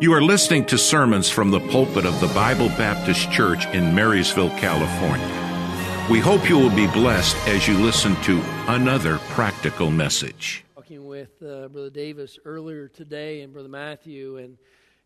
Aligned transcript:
You 0.00 0.12
are 0.12 0.20
listening 0.20 0.66
to 0.66 0.76
sermons 0.76 1.30
from 1.30 1.52
the 1.52 1.60
pulpit 1.60 2.04
of 2.04 2.20
the 2.20 2.26
Bible 2.34 2.68
Baptist 2.70 3.30
Church 3.30 3.64
in 3.66 3.94
Marysville, 3.94 4.50
California. 4.58 6.08
We 6.10 6.18
hope 6.18 6.48
you 6.48 6.58
will 6.58 6.74
be 6.74 6.88
blessed 6.88 7.36
as 7.46 7.68
you 7.68 7.78
listen 7.78 8.16
to 8.22 8.42
another 8.66 9.18
practical 9.30 9.92
message. 9.92 10.64
Talking 10.74 11.06
with 11.06 11.40
uh, 11.40 11.68
Brother 11.68 11.90
Davis 11.90 12.40
earlier 12.44 12.88
today 12.88 13.42
and 13.42 13.52
Brother 13.52 13.68
Matthew, 13.68 14.38
and 14.38 14.58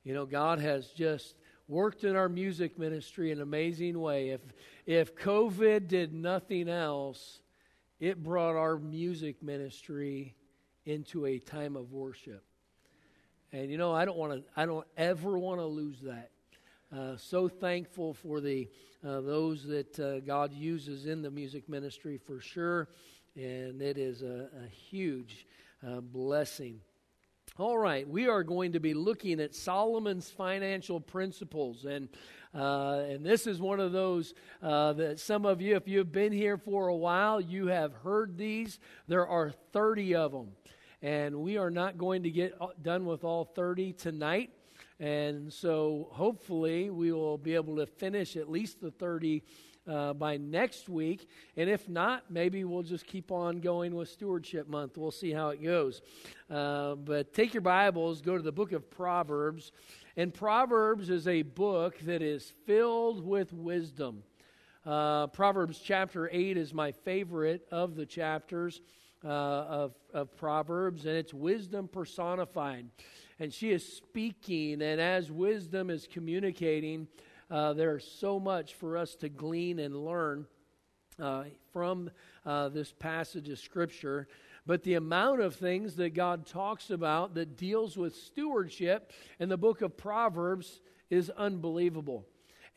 you 0.04 0.14
know, 0.14 0.24
God 0.24 0.58
has 0.58 0.88
just 0.88 1.34
worked 1.68 2.04
in 2.04 2.16
our 2.16 2.30
music 2.30 2.78
ministry 2.78 3.30
in 3.30 3.38
an 3.38 3.42
amazing 3.42 4.00
way. 4.00 4.30
If 4.30 4.40
if 4.86 5.14
COVID 5.14 5.86
did 5.86 6.14
nothing 6.14 6.70
else, 6.70 7.40
it 8.00 8.22
brought 8.22 8.56
our 8.56 8.78
music 8.78 9.42
ministry 9.42 10.34
into 10.86 11.26
a 11.26 11.38
time 11.38 11.76
of 11.76 11.92
worship. 11.92 12.42
And 13.52 13.70
you 13.70 13.78
know, 13.78 13.94
I 13.94 14.04
don't 14.04 14.18
want 14.18 14.32
to. 14.32 14.42
I 14.56 14.66
don't 14.66 14.86
ever 14.96 15.38
want 15.38 15.60
to 15.60 15.66
lose 15.66 16.00
that. 16.02 16.30
Uh, 16.94 17.16
so 17.16 17.48
thankful 17.48 18.14
for 18.14 18.40
the 18.40 18.68
uh, 19.06 19.20
those 19.20 19.64
that 19.64 19.98
uh, 19.98 20.20
God 20.20 20.52
uses 20.52 21.06
in 21.06 21.22
the 21.22 21.30
music 21.30 21.68
ministry 21.68 22.18
for 22.18 22.40
sure, 22.40 22.88
and 23.36 23.80
it 23.80 23.96
is 23.96 24.22
a, 24.22 24.48
a 24.64 24.68
huge 24.68 25.46
uh, 25.86 26.00
blessing. 26.00 26.80
All 27.56 27.78
right, 27.78 28.08
we 28.08 28.28
are 28.28 28.42
going 28.42 28.72
to 28.72 28.80
be 28.80 28.94
looking 28.94 29.40
at 29.40 29.54
Solomon's 29.54 30.30
financial 30.30 31.00
principles, 31.00 31.86
and 31.86 32.08
uh, 32.54 33.04
and 33.08 33.24
this 33.24 33.46
is 33.46 33.60
one 33.60 33.80
of 33.80 33.92
those 33.92 34.34
uh, 34.62 34.92
that 34.94 35.20
some 35.20 35.46
of 35.46 35.60
you, 35.60 35.74
if 35.76 35.88
you've 35.88 36.12
been 36.12 36.32
here 36.32 36.56
for 36.56 36.88
a 36.88 36.96
while, 36.96 37.40
you 37.40 37.66
have 37.68 37.92
heard 37.94 38.36
these. 38.36 38.78
There 39.06 39.26
are 39.26 39.52
thirty 39.72 40.14
of 40.14 40.32
them. 40.32 40.52
And 41.02 41.36
we 41.36 41.56
are 41.56 41.70
not 41.70 41.96
going 41.96 42.24
to 42.24 42.30
get 42.30 42.58
done 42.82 43.06
with 43.06 43.22
all 43.22 43.44
30 43.44 43.92
tonight. 43.92 44.50
And 44.98 45.52
so 45.52 46.08
hopefully 46.10 46.90
we 46.90 47.12
will 47.12 47.38
be 47.38 47.54
able 47.54 47.76
to 47.76 47.86
finish 47.86 48.36
at 48.36 48.50
least 48.50 48.80
the 48.80 48.90
30 48.90 49.44
uh, 49.86 50.12
by 50.12 50.36
next 50.36 50.88
week. 50.88 51.28
And 51.56 51.70
if 51.70 51.88
not, 51.88 52.30
maybe 52.30 52.64
we'll 52.64 52.82
just 52.82 53.06
keep 53.06 53.30
on 53.30 53.60
going 53.60 53.94
with 53.94 54.08
Stewardship 54.08 54.68
Month. 54.68 54.98
We'll 54.98 55.12
see 55.12 55.30
how 55.30 55.50
it 55.50 55.62
goes. 55.62 56.02
Uh, 56.50 56.96
but 56.96 57.32
take 57.32 57.54
your 57.54 57.60
Bibles, 57.60 58.20
go 58.20 58.36
to 58.36 58.42
the 58.42 58.52
book 58.52 58.72
of 58.72 58.90
Proverbs. 58.90 59.70
And 60.16 60.34
Proverbs 60.34 61.10
is 61.10 61.28
a 61.28 61.42
book 61.42 61.98
that 62.00 62.22
is 62.22 62.52
filled 62.66 63.24
with 63.24 63.52
wisdom. 63.52 64.24
Uh, 64.84 65.28
Proverbs 65.28 65.78
chapter 65.78 66.28
8 66.32 66.56
is 66.56 66.74
my 66.74 66.90
favorite 66.90 67.66
of 67.70 67.94
the 67.94 68.06
chapters 68.06 68.80
uh, 69.24 69.28
of, 69.28 69.94
of 70.14 70.36
Proverbs, 70.36 71.06
and 71.06 71.16
it's 71.16 71.34
wisdom 71.34 71.88
personified. 71.88 72.86
And 73.38 73.52
she 73.52 73.70
is 73.70 73.86
speaking, 73.86 74.82
and 74.82 75.00
as 75.00 75.30
wisdom 75.30 75.90
is 75.90 76.08
communicating, 76.10 77.08
uh, 77.50 77.72
there's 77.72 78.06
so 78.06 78.38
much 78.38 78.74
for 78.74 78.96
us 78.96 79.14
to 79.16 79.28
glean 79.28 79.78
and 79.78 79.96
learn 79.96 80.46
uh, 81.20 81.44
from 81.72 82.10
uh, 82.44 82.68
this 82.68 82.92
passage 82.92 83.48
of 83.48 83.58
Scripture. 83.58 84.28
But 84.66 84.82
the 84.82 84.94
amount 84.94 85.40
of 85.40 85.54
things 85.54 85.96
that 85.96 86.14
God 86.14 86.46
talks 86.46 86.90
about 86.90 87.34
that 87.34 87.56
deals 87.56 87.96
with 87.96 88.14
stewardship 88.14 89.12
in 89.38 89.48
the 89.48 89.56
book 89.56 89.82
of 89.82 89.96
Proverbs 89.96 90.80
is 91.10 91.30
unbelievable. 91.30 92.26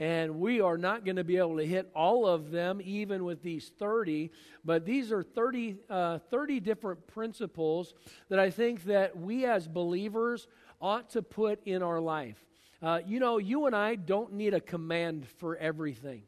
And 0.01 0.39
we 0.39 0.61
are 0.61 0.79
not 0.79 1.05
going 1.05 1.17
to 1.17 1.23
be 1.23 1.37
able 1.37 1.57
to 1.57 1.63
hit 1.63 1.87
all 1.93 2.25
of 2.25 2.49
them, 2.49 2.81
even 2.83 3.23
with 3.23 3.43
these 3.43 3.71
30. 3.77 4.31
But 4.65 4.83
these 4.83 5.11
are 5.11 5.21
30, 5.21 5.77
uh, 5.91 6.17
30 6.31 6.59
different 6.59 7.05
principles 7.05 7.93
that 8.27 8.39
I 8.39 8.49
think 8.49 8.85
that 8.85 9.15
we 9.15 9.45
as 9.45 9.67
believers 9.67 10.47
ought 10.81 11.11
to 11.11 11.21
put 11.21 11.61
in 11.67 11.83
our 11.83 12.01
life. 12.01 12.43
Uh, 12.81 13.01
you 13.05 13.19
know, 13.19 13.37
you 13.37 13.67
and 13.67 13.75
I 13.75 13.93
don't 13.93 14.33
need 14.33 14.55
a 14.55 14.59
command 14.59 15.27
for 15.37 15.55
everything. 15.55 16.23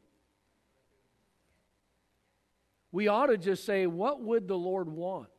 We 2.92 3.08
ought 3.08 3.26
to 3.26 3.36
just 3.36 3.66
say, 3.66 3.88
what 3.88 4.20
would 4.20 4.46
the 4.46 4.56
Lord 4.56 4.88
want? 4.88 5.30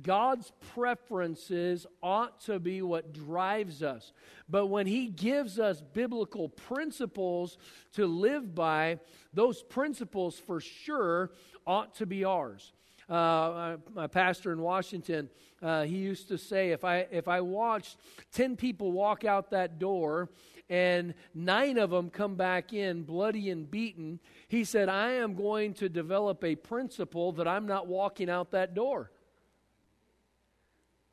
God's 0.00 0.52
preferences 0.74 1.86
ought 2.02 2.40
to 2.42 2.58
be 2.58 2.80
what 2.80 3.12
drives 3.12 3.82
us. 3.82 4.12
But 4.48 4.66
when 4.66 4.86
He 4.86 5.08
gives 5.08 5.58
us 5.58 5.80
biblical 5.80 6.48
principles 6.48 7.58
to 7.94 8.06
live 8.06 8.54
by, 8.54 9.00
those 9.34 9.62
principles 9.62 10.38
for 10.38 10.60
sure 10.60 11.32
ought 11.66 11.94
to 11.96 12.06
be 12.06 12.24
ours. 12.24 12.72
Uh, 13.08 13.76
my 13.92 14.06
pastor 14.06 14.52
in 14.52 14.60
Washington, 14.60 15.28
uh, 15.60 15.82
he 15.82 15.96
used 15.96 16.28
to 16.28 16.38
say, 16.38 16.70
if 16.70 16.84
I, 16.84 17.08
if 17.10 17.26
I 17.26 17.40
watched 17.40 17.96
10 18.32 18.56
people 18.56 18.92
walk 18.92 19.24
out 19.24 19.50
that 19.50 19.80
door 19.80 20.30
and 20.68 21.14
nine 21.34 21.76
of 21.76 21.90
them 21.90 22.08
come 22.08 22.36
back 22.36 22.72
in 22.72 23.02
bloody 23.02 23.50
and 23.50 23.68
beaten, 23.68 24.20
he 24.46 24.62
said, 24.62 24.88
I 24.88 25.14
am 25.14 25.34
going 25.34 25.74
to 25.74 25.88
develop 25.88 26.44
a 26.44 26.54
principle 26.54 27.32
that 27.32 27.48
I'm 27.48 27.66
not 27.66 27.88
walking 27.88 28.30
out 28.30 28.52
that 28.52 28.74
door. 28.74 29.10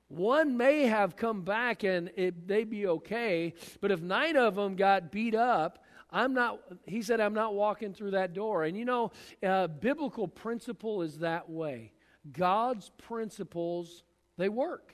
One 0.10 0.56
may 0.56 0.84
have 0.84 1.16
come 1.16 1.42
back 1.44 1.84
and 1.84 2.12
it, 2.16 2.48
they 2.48 2.64
be 2.64 2.88
okay, 2.88 3.54
but 3.82 3.92
if 3.92 4.02
nine 4.02 4.38
of 4.38 4.56
them 4.56 4.76
got 4.76 5.12
beat 5.12 5.36
up, 5.36 5.84
I'm 6.10 6.34
not, 6.34 6.62
he 6.86 7.02
said, 7.02 7.20
I'm 7.20 7.34
not 7.34 7.54
walking 7.54 7.94
through 7.94 8.12
that 8.12 8.34
door. 8.34 8.64
And 8.64 8.78
you 8.78 8.86
know, 8.86 9.12
uh, 9.44 9.68
biblical 9.68 10.28
principle 10.28 11.02
is 11.02 11.20
that 11.20 11.50
way. 11.50 11.92
God's 12.32 12.90
principles, 12.98 14.04
they 14.38 14.50
work. 14.50 14.94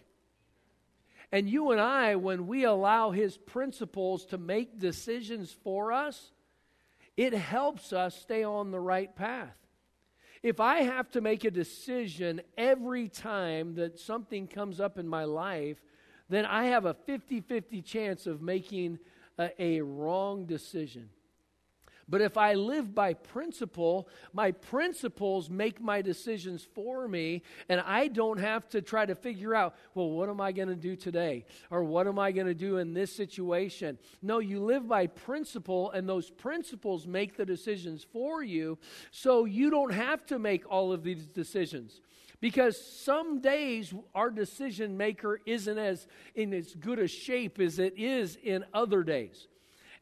And 1.31 1.50
you 1.50 1.72
and 1.72 1.81
I, 1.81 2.16
when 2.16 2.47
we 2.47 2.63
allow 2.63 3.12
his 3.12 3.38
principles 3.38 4.25
to 4.28 4.38
make 4.38 4.80
decisions 4.80 5.51
for 5.63 5.91
us, 5.91 6.31
it 7.18 7.34
helps 7.34 7.94
us 7.94 8.16
stay 8.16 8.44
on 8.44 8.72
the 8.72 8.80
right 8.80 9.16
path. 9.16 9.56
If 10.44 10.59
I 10.59 10.81
have 10.81 11.09
to 11.12 11.22
make 11.22 11.46
a 11.46 11.52
decision 11.52 12.42
every 12.58 13.08
time 13.08 13.76
that 13.76 13.98
something 13.98 14.46
comes 14.46 14.81
up 14.81 15.00
in 15.00 15.08
my 15.08 15.24
life, 15.24 15.81
then 16.28 16.46
I 16.46 16.66
have 16.66 16.86
a 16.86 16.94
50 16.94 17.40
50 17.40 17.81
chance 17.81 18.28
of 18.28 18.42
making 18.42 19.00
a, 19.40 19.50
a 19.58 19.81
wrong 19.81 20.46
decision. 20.46 21.09
But 22.09 22.22
if 22.22 22.38
I 22.38 22.53
live 22.53 22.94
by 22.94 23.14
principle, 23.14 24.09
my 24.34 24.52
principles 24.52 25.50
make 25.50 25.81
my 25.81 26.02
decisions 26.02 26.68
for 26.75 27.08
me, 27.08 27.44
and 27.69 27.81
I 27.81 28.08
don't 28.08 28.40
have 28.40 28.68
to 28.69 28.81
try 28.81 29.06
to 29.06 29.16
figure 29.16 29.56
out, 29.56 29.75
well, 29.96 30.09
what 30.09 30.30
am 30.30 30.42
I 30.42 30.52
going 30.52 30.68
to 30.68 30.75
do 30.75 30.96
today? 30.96 31.46
Or 31.69 31.84
what 31.84 32.08
am 32.08 32.19
I 32.19 32.31
going 32.31 32.47
to 32.47 32.53
do 32.53 32.78
in 32.78 32.94
this 32.94 33.16
situation? 33.16 33.97
No, 34.22 34.40
you 34.40 34.59
live 34.59 34.88
by 34.88 35.08
principle, 35.08 35.92
and 35.92 36.08
those 36.08 36.30
principles 36.30 37.08
make 37.08 37.38
the 37.38 37.46
decisions 37.46 38.06
for 38.12 38.44
you, 38.44 38.78
so 39.12 39.46
you 39.46 39.69
don't 39.69 39.94
have 39.94 40.25
to 40.28 40.40
make 40.40 40.69
all 40.69 40.92
of 40.92 41.03
these 41.03 41.25
decisions 41.25 42.02
because 42.42 42.78
some 42.78 43.40
days 43.40 43.94
our 44.13 44.30
decision 44.30 44.97
maker 44.97 45.40
isn't 45.46 45.78
as 45.78 46.08
in 46.36 46.53
as 46.53 46.75
good 46.75 47.00
a 47.00 47.08
shape 47.08 47.58
as 47.58 47.80
it 47.80 47.94
is 47.97 48.38
in 48.44 48.66
other 48.74 49.02
days 49.02 49.47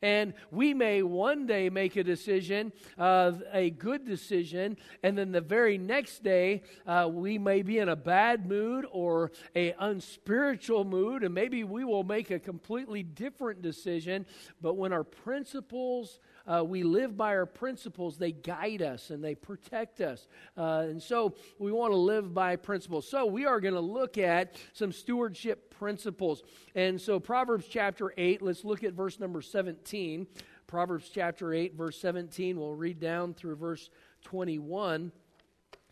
and 0.01 0.33
we 0.49 0.73
may 0.73 1.03
one 1.03 1.45
day 1.45 1.69
make 1.69 1.95
a 1.95 2.03
decision, 2.03 2.71
uh, 2.97 3.33
a 3.53 3.69
good 3.69 4.05
decision, 4.05 4.77
and 5.03 5.17
then 5.17 5.31
the 5.31 5.41
very 5.41 5.77
next 5.77 6.23
day 6.23 6.63
uh, 6.87 7.07
we 7.11 7.37
may 7.37 7.61
be 7.61 7.77
in 7.77 7.89
a 7.89 7.95
bad 7.95 8.47
mood 8.47 8.85
or 8.91 9.31
a 9.55 9.73
unspiritual 9.79 10.83
mood, 10.83 11.23
and 11.23 11.33
maybe 11.33 11.63
we 11.63 11.83
will 11.83 12.03
make 12.03 12.31
a 12.31 12.39
completely 12.39 13.03
different 13.03 13.61
decision. 13.61 14.25
But 14.61 14.73
when 14.75 14.91
our 14.91 15.03
principles 15.03 16.19
uh, 16.47 16.63
we 16.63 16.83
live 16.83 17.15
by 17.17 17.35
our 17.35 17.45
principles, 17.45 18.17
they 18.17 18.31
guide 18.31 18.81
us 18.81 19.09
and 19.09 19.23
they 19.23 19.35
protect 19.35 20.01
us. 20.01 20.27
Uh, 20.57 20.85
and 20.89 21.01
so 21.01 21.35
we 21.59 21.71
want 21.71 21.91
to 21.91 21.97
live 21.97 22.33
by 22.33 22.55
principles. 22.55 23.07
So 23.07 23.25
we 23.25 23.45
are 23.45 23.59
going 23.59 23.73
to 23.73 23.79
look 23.79 24.17
at 24.17 24.55
some 24.73 24.91
stewardship 24.91 25.73
principles. 25.77 26.43
And 26.75 26.99
so 26.99 27.19
Proverbs 27.19 27.65
chapter 27.69 28.13
8, 28.17 28.41
let's 28.41 28.63
look 28.65 28.83
at 28.83 28.93
verse 28.93 29.19
number 29.19 29.41
17. 29.41 30.27
Proverbs 30.67 31.09
chapter 31.13 31.53
8, 31.53 31.75
verse 31.75 31.99
17, 31.99 32.57
we'll 32.57 32.75
read 32.75 32.99
down 32.99 33.33
through 33.33 33.57
verse 33.57 33.89
21. 34.23 35.11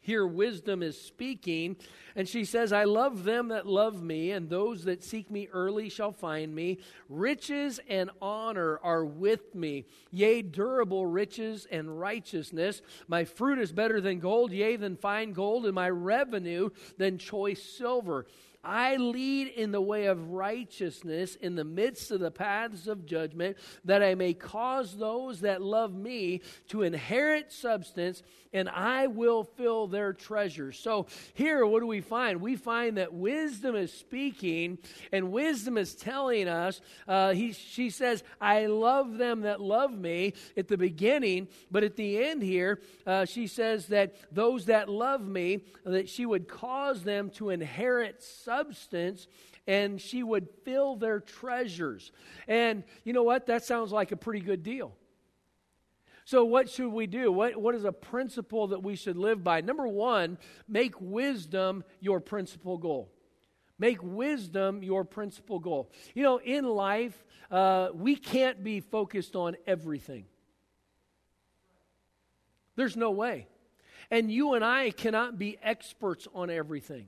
Here, 0.09 0.25
wisdom 0.25 0.81
is 0.81 1.00
speaking, 1.00 1.75
and 2.15 2.27
she 2.27 2.44
says, 2.44 2.73
I 2.73 2.85
love 2.85 3.25
them 3.25 3.50
that 3.50 3.67
love 3.67 4.01
me, 4.01 4.31
and 4.31 4.50
those 4.50 4.85
that 4.85 5.03
seek 5.03 5.29
me 5.29 5.47
early 5.53 5.88
shall 5.88 6.11
find 6.11 6.56
me. 6.56 6.79
Riches 7.09 7.79
and 7.88 8.09
honor 8.19 8.79
are 8.81 9.06
with 9.06 9.53
me, 9.53 9.85
yea, 10.09 10.41
durable 10.41 11.06
riches 11.06 11.67
and 11.69 12.00
righteousness. 12.00 12.81
My 13.07 13.23
fruit 13.23 13.59
is 13.59 13.71
better 13.71 14.01
than 14.01 14.17
gold, 14.19 14.51
yea, 14.51 14.77
than 14.77 14.97
fine 14.97 15.31
gold, 15.31 15.67
and 15.67 15.75
my 15.75 15.91
revenue 15.91 16.71
than 16.97 17.19
choice 17.19 17.61
silver. 17.61 18.25
I 18.63 18.97
lead 18.97 19.47
in 19.47 19.71
the 19.71 19.79
way 19.79 20.07
of 20.07 20.31
righteousness 20.31 21.35
in 21.35 21.56
the 21.56 21.63
midst 21.63 22.11
of 22.11 22.19
the 22.19 22.29
paths 22.29 22.88
of 22.88 23.06
judgment, 23.06 23.57
that 23.85 24.03
I 24.03 24.15
may 24.15 24.33
cause 24.33 24.97
those 24.97 25.41
that 25.41 25.61
love 25.61 25.95
me 25.95 26.41
to 26.67 26.81
inherit 26.81 27.53
substance, 27.53 28.21
and 28.51 28.67
I 28.67 29.07
will 29.07 29.45
fill 29.45 29.88
their 29.88 30.11
treasures. 30.11 30.77
So, 30.77 31.07
here, 31.33 31.65
what 31.65 31.79
do 31.79 31.88
we 31.88 32.01
find? 32.01 32.41
We 32.41 32.57
find 32.57 32.97
that 32.97 33.13
wisdom 33.13 33.77
is 33.77 33.94
speaking, 33.94 34.77
and 35.13 35.31
wisdom 35.31 35.77
is 35.77 35.95
telling 35.95 36.50
us, 36.50 36.81
uh, 37.07 37.31
he, 37.31 37.53
she 37.53 37.89
says, 37.89 38.23
I 38.41 38.65
love 38.65 39.17
them 39.17 39.41
that 39.41 39.61
love 39.61 39.97
me 39.97 40.33
at 40.57 40.67
the 40.67 40.77
beginning, 40.77 41.47
but 41.71 41.85
at 41.85 41.95
the 41.95 42.21
end 42.21 42.44
here, 42.44 42.81
uh, 43.07 43.23
she 43.23 43.47
says 43.47 43.88
that 43.88 44.15
those 44.33 44.65
that 44.65 44.89
love 44.89 45.25
me, 45.25 45.63
that 45.85 46.09
she 46.09 46.25
would 46.25 46.50
cause 46.50 47.03
them 47.03 47.29
to 47.31 47.51
inherit 47.51 48.21
substance 48.21 48.49
and 49.68 50.01
she 50.01 50.24
would 50.24 50.48
fill 50.66 50.96
their 50.96 51.19
treasures. 51.19 52.12
And 52.48 52.84
you 53.04 53.13
know 53.13 53.24
what? 53.24 53.46
That 53.48 53.63
sounds 53.63 53.92
like 53.92 54.12
a 54.12 54.18
pretty 54.18 54.40
good 54.40 54.63
deal. 54.63 54.96
So, 56.25 56.46
what 56.46 56.69
should 56.69 56.90
we 56.92 57.07
do? 57.07 57.31
What, 57.31 57.57
what 57.57 57.74
is 57.74 57.86
a 57.86 57.92
principle 57.92 58.68
that 58.68 58.84
we 58.84 58.96
should 58.96 59.18
live 59.18 59.44
by? 59.44 59.62
Number 59.62 59.88
one, 59.88 60.38
make 60.68 60.94
wisdom 61.00 61.84
your 62.00 62.19
principal 62.19 62.78
goal. 62.78 63.12
Make 63.80 64.04
wisdom 64.04 64.84
your 64.84 65.06
principal 65.06 65.57
goal. 65.57 65.92
You 66.13 66.24
know, 66.24 66.38
in 66.38 66.66
life, 66.66 67.24
uh, 67.50 67.90
we 67.94 68.16
can't 68.16 68.63
be 68.63 68.80
focused 68.80 69.36
on 69.36 69.56
everything. 69.66 70.25
There's 72.75 72.95
no 72.95 73.12
way. 73.12 73.48
And 74.12 74.31
you 74.31 74.54
and 74.54 74.63
I 74.63 74.92
cannot 74.92 75.40
be 75.40 75.57
experts 75.63 76.28
on 76.34 76.50
everything. 76.50 77.07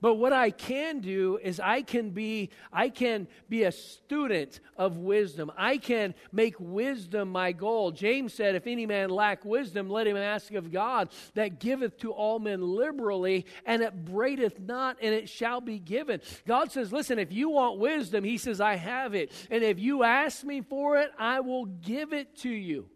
But 0.00 0.14
what 0.14 0.32
I 0.32 0.50
can 0.50 1.00
do 1.00 1.38
is 1.42 1.60
I 1.60 1.82
can 1.82 2.10
be 2.10 2.50
I 2.72 2.88
can 2.88 3.28
be 3.48 3.64
a 3.64 3.72
student 3.72 4.60
of 4.76 4.96
wisdom. 4.96 5.52
I 5.56 5.76
can 5.76 6.14
make 6.32 6.54
wisdom 6.58 7.30
my 7.30 7.52
goal. 7.52 7.90
James 7.90 8.32
said, 8.32 8.54
if 8.54 8.66
any 8.66 8.86
man 8.86 9.10
lack 9.10 9.44
wisdom, 9.44 9.90
let 9.90 10.06
him 10.06 10.16
ask 10.16 10.52
of 10.54 10.72
God 10.72 11.10
that 11.34 11.60
giveth 11.60 11.98
to 11.98 12.12
all 12.12 12.38
men 12.38 12.62
liberally, 12.62 13.46
and 13.66 13.82
upbraideth 13.82 14.58
not, 14.58 14.96
and 15.02 15.14
it 15.14 15.28
shall 15.28 15.60
be 15.60 15.78
given. 15.78 16.20
God 16.46 16.72
says, 16.72 16.92
listen, 16.92 17.18
if 17.18 17.32
you 17.32 17.50
want 17.50 17.78
wisdom, 17.78 18.24
he 18.24 18.38
says, 18.38 18.60
I 18.60 18.76
have 18.76 19.14
it. 19.14 19.32
And 19.50 19.62
if 19.62 19.78
you 19.78 20.02
ask 20.02 20.44
me 20.44 20.62
for 20.62 20.96
it, 20.96 21.10
I 21.18 21.40
will 21.40 21.66
give 21.66 22.12
it 22.12 22.36
to 22.38 22.50
you. 22.50 22.88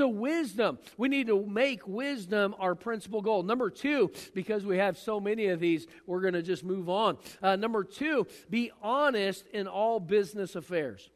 So, 0.00 0.08
wisdom, 0.08 0.78
we 0.96 1.10
need 1.10 1.26
to 1.26 1.44
make 1.44 1.86
wisdom 1.86 2.54
our 2.58 2.74
principal 2.74 3.20
goal. 3.20 3.42
Number 3.42 3.68
two, 3.68 4.10
because 4.34 4.64
we 4.64 4.78
have 4.78 4.96
so 4.96 5.20
many 5.20 5.48
of 5.48 5.60
these, 5.60 5.86
we're 6.06 6.22
going 6.22 6.32
to 6.32 6.42
just 6.42 6.64
move 6.64 6.88
on. 6.88 7.18
Uh, 7.42 7.56
number 7.56 7.84
two, 7.84 8.26
be 8.48 8.72
honest 8.80 9.46
in 9.48 9.66
all 9.66 10.00
business 10.00 10.56
affairs. 10.56 11.10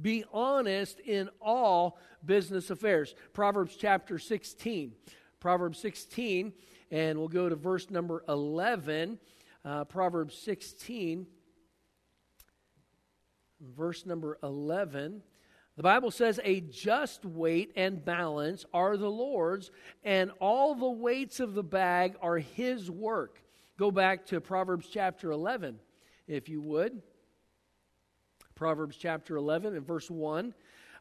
Be 0.00 0.24
honest 0.32 0.98
in 1.00 1.28
all 1.42 1.98
business 2.24 2.70
affairs. 2.70 3.14
Proverbs 3.34 3.76
chapter 3.76 4.18
16. 4.18 4.94
Proverbs 5.38 5.78
16, 5.80 6.54
and 6.90 7.18
we'll 7.18 7.28
go 7.28 7.50
to 7.50 7.54
verse 7.54 7.90
number 7.90 8.24
11. 8.30 9.18
Uh, 9.62 9.84
Proverbs 9.84 10.38
16, 10.38 11.26
verse 13.60 14.06
number 14.06 14.38
11. 14.42 15.20
The 15.76 15.82
Bible 15.82 16.10
says, 16.10 16.38
A 16.44 16.60
just 16.60 17.24
weight 17.24 17.72
and 17.74 18.04
balance 18.04 18.64
are 18.72 18.96
the 18.96 19.10
Lord's, 19.10 19.70
and 20.04 20.30
all 20.38 20.74
the 20.74 20.88
weights 20.88 21.40
of 21.40 21.54
the 21.54 21.64
bag 21.64 22.14
are 22.22 22.38
His 22.38 22.90
work. 22.90 23.40
Go 23.76 23.90
back 23.90 24.26
to 24.26 24.40
Proverbs 24.40 24.86
chapter 24.90 25.32
11, 25.32 25.80
if 26.28 26.48
you 26.48 26.60
would. 26.60 27.02
Proverbs 28.54 28.96
chapter 28.96 29.36
11 29.36 29.74
and 29.74 29.84
verse 29.84 30.08
1. 30.08 30.54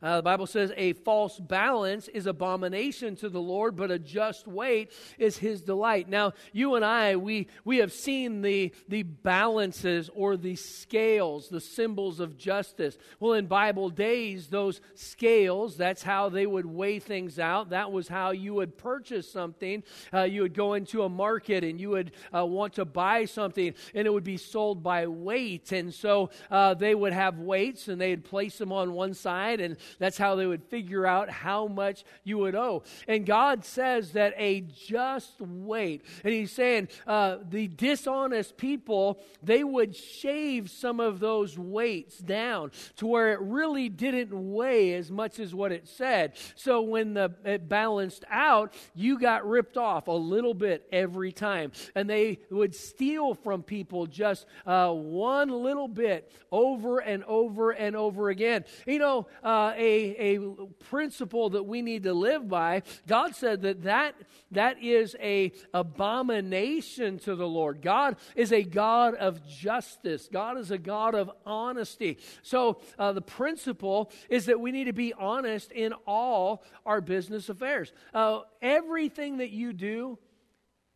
Uh, 0.03 0.17
the 0.17 0.23
Bible 0.23 0.45
says, 0.45 0.73
A 0.75 0.93
false 0.93 1.39
balance 1.39 2.09
is 2.09 2.27
abomination 2.27 3.15
to 3.17 3.29
the 3.29 3.41
Lord, 3.41 3.77
but 3.77 3.89
a 3.89 3.97
just 3.97 4.47
weight 4.47 4.91
is 5.17 5.37
his 5.37 5.61
delight. 5.61 6.09
Now, 6.09 6.33
you 6.51 6.75
and 6.75 6.83
I, 6.83 7.15
we, 7.15 7.47
we 7.63 7.77
have 7.77 7.93
seen 7.93 8.41
the, 8.41 8.73
the 8.89 9.03
balances 9.03 10.09
or 10.13 10.35
the 10.35 10.57
scales, 10.57 11.47
the 11.47 11.61
symbols 11.61 12.19
of 12.19 12.37
justice. 12.37 12.97
Well, 13.21 13.33
in 13.33 13.45
Bible 13.45 13.89
days, 13.89 14.47
those 14.47 14.81
scales, 14.93 15.77
that's 15.77 16.03
how 16.03 16.27
they 16.27 16.45
would 16.45 16.65
weigh 16.65 16.99
things 16.99 17.39
out. 17.39 17.69
That 17.69 17.93
was 17.93 18.09
how 18.09 18.31
you 18.31 18.53
would 18.55 18.77
purchase 18.77 19.31
something. 19.31 19.83
Uh, 20.13 20.23
you 20.23 20.41
would 20.41 20.53
go 20.53 20.73
into 20.73 21.03
a 21.03 21.09
market 21.09 21.63
and 21.63 21.79
you 21.79 21.91
would 21.91 22.11
uh, 22.35 22.45
want 22.45 22.73
to 22.73 22.83
buy 22.83 23.23
something, 23.23 23.73
and 23.95 24.05
it 24.05 24.11
would 24.11 24.25
be 24.25 24.37
sold 24.37 24.83
by 24.83 25.07
weight. 25.07 25.71
And 25.71 25.93
so 25.93 26.29
uh, 26.51 26.73
they 26.73 26.93
would 26.93 27.13
have 27.13 27.39
weights 27.39 27.87
and 27.87 28.01
they'd 28.01 28.25
place 28.25 28.57
them 28.57 28.73
on 28.73 28.91
one 28.91 29.13
side 29.13 29.61
and 29.61 29.77
that's 29.99 30.17
how 30.17 30.35
they 30.35 30.45
would 30.45 30.63
figure 30.63 31.05
out 31.05 31.29
how 31.29 31.67
much 31.67 32.03
you 32.23 32.37
would 32.39 32.55
owe. 32.55 32.83
And 33.07 33.25
God 33.25 33.65
says 33.65 34.13
that 34.13 34.33
a 34.37 34.61
just 34.61 35.39
weight, 35.39 36.03
and 36.23 36.33
He's 36.33 36.51
saying 36.51 36.89
uh, 37.07 37.37
the 37.49 37.67
dishonest 37.67 38.57
people, 38.57 39.19
they 39.41 39.63
would 39.63 39.95
shave 39.95 40.69
some 40.69 40.99
of 40.99 41.19
those 41.19 41.57
weights 41.57 42.17
down 42.17 42.71
to 42.97 43.07
where 43.07 43.33
it 43.33 43.39
really 43.41 43.89
didn't 43.89 44.53
weigh 44.53 44.93
as 44.93 45.11
much 45.11 45.39
as 45.39 45.53
what 45.53 45.71
it 45.71 45.87
said. 45.87 46.33
So 46.55 46.81
when 46.81 47.13
the, 47.13 47.33
it 47.43 47.69
balanced 47.69 48.25
out, 48.29 48.73
you 48.95 49.19
got 49.19 49.47
ripped 49.47 49.77
off 49.77 50.07
a 50.07 50.11
little 50.11 50.53
bit 50.53 50.87
every 50.91 51.31
time. 51.31 51.71
And 51.95 52.09
they 52.09 52.39
would 52.49 52.75
steal 52.75 53.33
from 53.33 53.63
people 53.63 54.07
just 54.07 54.45
uh, 54.65 54.91
one 54.91 55.49
little 55.49 55.87
bit 55.87 56.31
over 56.51 56.99
and 56.99 57.23
over 57.25 57.71
and 57.71 57.95
over 57.95 58.29
again. 58.29 58.65
You 58.85 58.99
know, 58.99 59.27
uh, 59.43 59.73
a, 59.83 60.37
a 60.37 60.65
principle 60.89 61.51
that 61.51 61.63
we 61.63 61.81
need 61.81 62.03
to 62.03 62.13
live 62.13 62.47
by. 62.47 62.83
God 63.07 63.35
said 63.35 63.61
that, 63.63 63.83
that 63.83 64.15
that 64.51 64.81
is 64.81 65.15
a 65.19 65.51
abomination 65.73 67.19
to 67.19 67.35
the 67.35 67.47
Lord. 67.47 67.81
God 67.81 68.17
is 68.35 68.51
a 68.51 68.63
God 68.63 69.15
of 69.15 69.45
justice. 69.47 70.29
God 70.31 70.57
is 70.57 70.71
a 70.71 70.77
God 70.77 71.15
of 71.15 71.31
honesty. 71.45 72.17
So 72.41 72.81
uh, 72.97 73.11
the 73.11 73.21
principle 73.21 74.11
is 74.29 74.45
that 74.45 74.59
we 74.59 74.71
need 74.71 74.85
to 74.85 74.93
be 74.93 75.13
honest 75.13 75.71
in 75.71 75.93
all 76.07 76.63
our 76.85 77.01
business 77.01 77.49
affairs. 77.49 77.91
Uh, 78.13 78.41
everything 78.61 79.37
that 79.37 79.49
you 79.49 79.73
do, 79.73 80.17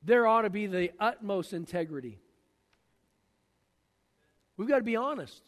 there 0.03 0.27
ought 0.27 0.43
to 0.43 0.49
be 0.49 0.67
the 0.67 0.91
utmost 0.99 1.53
integrity. 1.53 2.19
We've 4.55 4.67
got 4.67 4.79
to 4.79 4.83
be 4.83 4.95
honest. 4.95 5.41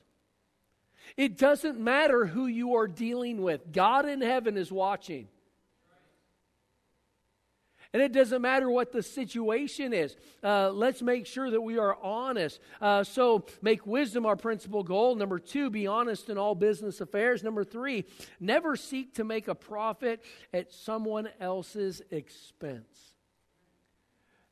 It 1.17 1.37
doesn't 1.37 1.79
matter 1.79 2.25
who 2.25 2.47
you 2.47 2.75
are 2.75 2.87
dealing 2.87 3.41
with, 3.41 3.71
God 3.71 4.07
in 4.07 4.21
heaven 4.21 4.57
is 4.57 4.71
watching. 4.71 5.27
And 7.91 8.03
it 8.03 8.11
doesn't 8.11 8.43
matter 8.43 8.69
what 8.69 8.91
the 8.91 9.01
situation 9.01 9.93
is. 9.93 10.15
Uh, 10.43 10.69
let's 10.69 11.01
make 11.01 11.25
sure 11.25 11.49
that 11.49 11.61
we 11.61 11.79
are 11.79 11.97
honest. 12.03 12.59
Uh, 12.79 13.03
so, 13.03 13.45
make 13.63 13.87
wisdom 13.87 14.27
our 14.27 14.35
principal 14.35 14.83
goal. 14.83 15.15
Number 15.15 15.39
two, 15.39 15.71
be 15.71 15.87
honest 15.87 16.29
in 16.29 16.37
all 16.37 16.53
business 16.53 17.01
affairs. 17.01 17.43
Number 17.43 17.63
three, 17.63 18.05
never 18.39 18.75
seek 18.75 19.15
to 19.15 19.23
make 19.23 19.47
a 19.47 19.55
profit 19.55 20.23
at 20.53 20.71
someone 20.71 21.29
else's 21.39 22.03
expense. 22.11 23.15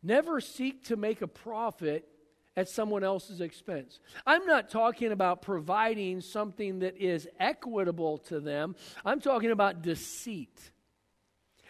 Never 0.02 0.42
seek 0.42 0.86
to 0.86 0.96
make 0.96 1.22
a 1.22 1.28
profit 1.28 2.08
at 2.58 2.68
someone 2.68 3.04
else's 3.04 3.40
expense. 3.40 4.00
I'm 4.26 4.46
not 4.46 4.70
talking 4.70 5.14
about 5.14 5.42
providing 5.42 6.20
something 6.20 6.80
that 6.80 6.98
is 6.98 7.30
equitable 7.40 8.18
to 8.18 8.42
them, 8.42 8.76
I'm 9.06 9.22
talking 9.22 9.52
about 9.52 9.82
deceit 9.84 10.72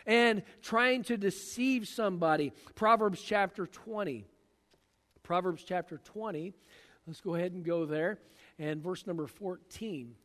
and 0.07 0.41
trying 0.61 1.03
to 1.03 1.17
deceive 1.17 1.87
somebody. 1.87 2.53
Proverbs 2.75 3.21
chapter 3.21 3.67
20. 3.67 4.25
Proverbs 5.21 5.63
chapter 5.67 5.97
20. 5.97 6.53
Let's 7.05 7.19
go 7.19 7.35
ahead 7.35 7.51
and 7.51 7.63
go 7.63 7.85
there. 7.85 8.17
And 8.57 8.81
verse 8.81 9.05
number 9.05 9.27
14. 9.27 10.15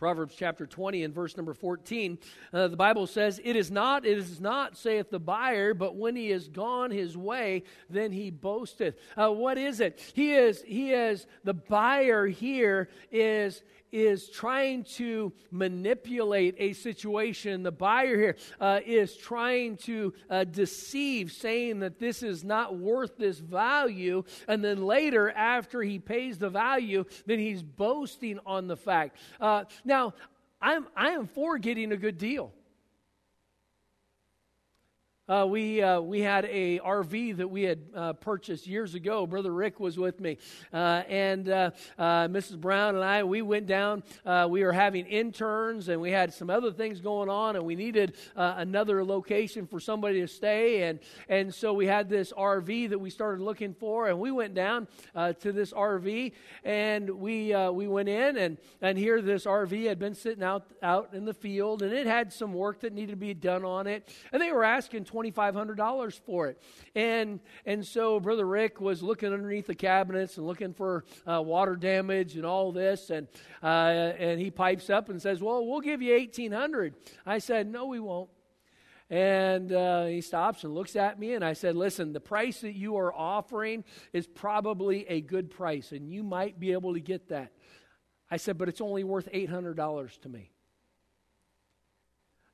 Proverbs 0.00 0.34
chapter 0.34 0.64
20 0.64 1.04
and 1.04 1.14
verse 1.14 1.36
number 1.36 1.52
14, 1.52 2.18
uh, 2.54 2.68
the 2.68 2.76
Bible 2.76 3.06
says, 3.06 3.38
It 3.44 3.54
is 3.54 3.70
not, 3.70 4.06
it 4.06 4.16
is 4.16 4.40
not, 4.40 4.74
saith 4.74 5.10
the 5.10 5.20
buyer, 5.20 5.74
but 5.74 5.94
when 5.94 6.16
he 6.16 6.30
is 6.30 6.48
gone 6.48 6.90
his 6.90 7.18
way, 7.18 7.64
then 7.90 8.10
he 8.10 8.30
boasteth. 8.30 8.94
Uh, 9.14 9.30
what 9.30 9.58
is 9.58 9.78
it? 9.78 10.00
He 10.14 10.32
is, 10.32 10.62
he 10.62 10.92
is, 10.94 11.26
the 11.44 11.52
buyer 11.52 12.26
here 12.26 12.88
is, 13.12 13.62
is 13.92 14.28
trying 14.28 14.84
to 14.84 15.32
manipulate 15.50 16.54
a 16.58 16.72
situation. 16.72 17.62
The 17.62 17.72
buyer 17.72 18.16
here 18.16 18.36
uh, 18.60 18.80
is 18.84 19.16
trying 19.16 19.76
to 19.78 20.12
uh, 20.28 20.44
deceive, 20.44 21.32
saying 21.32 21.80
that 21.80 21.98
this 21.98 22.22
is 22.22 22.44
not 22.44 22.76
worth 22.76 23.16
this 23.16 23.38
value. 23.38 24.24
And 24.48 24.64
then 24.64 24.84
later, 24.84 25.30
after 25.30 25.82
he 25.82 25.98
pays 25.98 26.38
the 26.38 26.50
value, 26.50 27.04
then 27.26 27.38
he's 27.38 27.62
boasting 27.62 28.38
on 28.46 28.66
the 28.66 28.76
fact. 28.76 29.16
Uh, 29.40 29.64
now, 29.84 30.14
I'm, 30.60 30.86
I 30.94 31.10
am 31.10 31.26
for 31.26 31.58
getting 31.58 31.92
a 31.92 31.96
good 31.96 32.18
deal. 32.18 32.52
Uh, 35.30 35.46
we, 35.46 35.80
uh, 35.80 36.00
we 36.00 36.20
had 36.20 36.44
a 36.46 36.80
RV 36.80 37.36
that 37.36 37.48
we 37.48 37.62
had 37.62 37.78
uh, 37.94 38.12
purchased 38.14 38.66
years 38.66 38.96
ago. 38.96 39.28
Brother 39.28 39.52
Rick 39.52 39.78
was 39.78 39.96
with 39.96 40.18
me. 40.18 40.38
Uh, 40.72 41.02
and 41.08 41.48
uh, 41.48 41.70
uh, 41.96 42.26
Mrs. 42.26 42.60
Brown 42.60 42.96
and 42.96 43.04
I, 43.04 43.22
we 43.22 43.40
went 43.40 43.66
down. 43.66 44.02
we 44.48 44.64
were 44.64 44.72
having 44.72 45.06
interns 45.06 45.88
and 45.88 46.00
we 46.00 46.10
had 46.10 46.34
some 46.34 46.50
other 46.50 46.72
things 46.72 47.00
going 47.00 47.28
on 47.28 47.54
and 47.54 47.64
we 47.64 47.76
needed 47.76 48.16
another 48.34 49.04
location 49.04 49.68
for 49.68 49.78
somebody 49.78 50.20
to 50.20 50.26
stay. 50.26 50.82
And, 50.82 50.98
and 51.28 51.54
so 51.54 51.72
we 51.72 51.86
had 51.86 52.08
this 52.08 52.32
RV 52.32 52.90
that 52.90 52.98
we 52.98 53.08
started 53.08 53.40
looking 53.40 53.72
for. 53.72 54.08
And 54.08 54.18
we 54.18 54.32
went 54.32 54.54
down 54.54 54.88
to 55.14 55.52
this 55.52 55.72
RV 55.72 56.32
and 56.64 57.08
we, 57.08 57.54
we 57.70 57.86
went 57.86 58.08
in 58.08 58.36
and, 58.36 58.58
and 58.82 58.98
here 58.98 59.22
this 59.22 59.44
RV 59.44 59.86
had 59.86 60.00
been 60.00 60.14
sitting 60.14 60.42
out, 60.42 60.64
out 60.82 61.10
in 61.12 61.24
the 61.24 61.34
field 61.34 61.82
and 61.82 61.92
it 61.92 62.08
had 62.08 62.32
some 62.32 62.52
work 62.52 62.80
that 62.80 62.92
needed 62.92 63.12
to 63.12 63.16
be 63.16 63.32
done 63.32 63.64
on 63.64 63.86
it. 63.86 64.12
And 64.32 64.42
they 64.42 64.50
were 64.50 64.64
asking 64.64 65.04
$2,500 65.22 66.20
for 66.20 66.48
it. 66.48 66.60
And, 66.94 67.40
and 67.66 67.86
so 67.86 68.20
Brother 68.20 68.46
Rick 68.46 68.80
was 68.80 69.02
looking 69.02 69.32
underneath 69.32 69.66
the 69.66 69.74
cabinets 69.74 70.36
and 70.36 70.46
looking 70.46 70.72
for 70.72 71.04
uh, 71.26 71.42
water 71.42 71.76
damage 71.76 72.36
and 72.36 72.44
all 72.44 72.72
this. 72.72 73.10
And, 73.10 73.28
uh, 73.62 73.66
and 73.66 74.40
he 74.40 74.50
pipes 74.50 74.90
up 74.90 75.08
and 75.08 75.20
says, 75.20 75.42
Well, 75.42 75.66
we'll 75.66 75.80
give 75.80 76.02
you 76.02 76.14
1800 76.14 76.94
I 77.26 77.38
said, 77.38 77.66
No, 77.66 77.86
we 77.86 78.00
won't. 78.00 78.30
And 79.08 79.72
uh, 79.72 80.04
he 80.04 80.20
stops 80.20 80.62
and 80.62 80.72
looks 80.72 80.94
at 80.94 81.18
me, 81.18 81.34
and 81.34 81.44
I 81.44 81.54
said, 81.54 81.74
Listen, 81.74 82.12
the 82.12 82.20
price 82.20 82.60
that 82.60 82.76
you 82.76 82.96
are 82.96 83.12
offering 83.12 83.84
is 84.12 84.26
probably 84.26 85.06
a 85.08 85.20
good 85.20 85.50
price, 85.50 85.90
and 85.90 86.08
you 86.08 86.22
might 86.22 86.60
be 86.60 86.72
able 86.72 86.94
to 86.94 87.00
get 87.00 87.28
that. 87.30 87.52
I 88.30 88.36
said, 88.36 88.56
But 88.56 88.68
it's 88.68 88.80
only 88.80 89.02
worth 89.02 89.28
$800 89.32 90.20
to 90.20 90.28
me. 90.28 90.52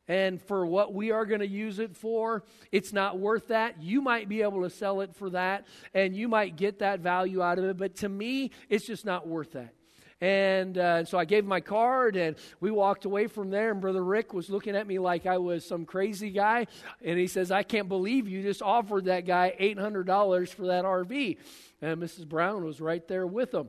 And 0.08 0.40
for 0.40 0.64
what 0.64 0.94
we 0.94 1.10
are 1.10 1.26
going 1.26 1.40
to 1.40 1.48
use 1.48 1.78
it 1.78 1.96
for, 1.96 2.44
it's 2.70 2.92
not 2.92 3.18
worth 3.18 3.48
that. 3.48 3.82
You 3.82 4.00
might 4.00 4.28
be 4.28 4.42
able 4.42 4.62
to 4.62 4.70
sell 4.70 5.00
it 5.00 5.14
for 5.16 5.30
that, 5.30 5.66
and 5.94 6.14
you 6.14 6.28
might 6.28 6.56
get 6.56 6.78
that 6.78 7.00
value 7.00 7.42
out 7.42 7.58
of 7.58 7.64
it. 7.64 7.76
But 7.76 7.96
to 7.96 8.08
me, 8.08 8.52
it's 8.68 8.86
just 8.86 9.04
not 9.04 9.26
worth 9.26 9.52
that. 9.52 9.74
And 10.20 10.78
uh, 10.78 11.04
so 11.04 11.18
I 11.18 11.26
gave 11.26 11.44
my 11.44 11.60
card, 11.60 12.16
and 12.16 12.36
we 12.60 12.70
walked 12.70 13.04
away 13.04 13.26
from 13.26 13.50
there. 13.50 13.70
And 13.70 13.80
Brother 13.80 14.02
Rick 14.02 14.32
was 14.32 14.48
looking 14.48 14.74
at 14.74 14.86
me 14.86 14.98
like 14.98 15.26
I 15.26 15.38
was 15.38 15.64
some 15.64 15.84
crazy 15.84 16.30
guy. 16.30 16.68
And 17.04 17.18
he 17.18 17.26
says, 17.26 17.50
I 17.50 17.62
can't 17.62 17.88
believe 17.88 18.26
you 18.26 18.42
just 18.42 18.62
offered 18.62 19.06
that 19.06 19.26
guy 19.26 19.54
$800 19.60 20.48
for 20.54 20.68
that 20.68 20.84
RV. 20.84 21.36
And 21.82 22.00
Mrs. 22.00 22.26
Brown 22.26 22.64
was 22.64 22.80
right 22.80 23.06
there 23.06 23.26
with 23.26 23.52
him. 23.52 23.68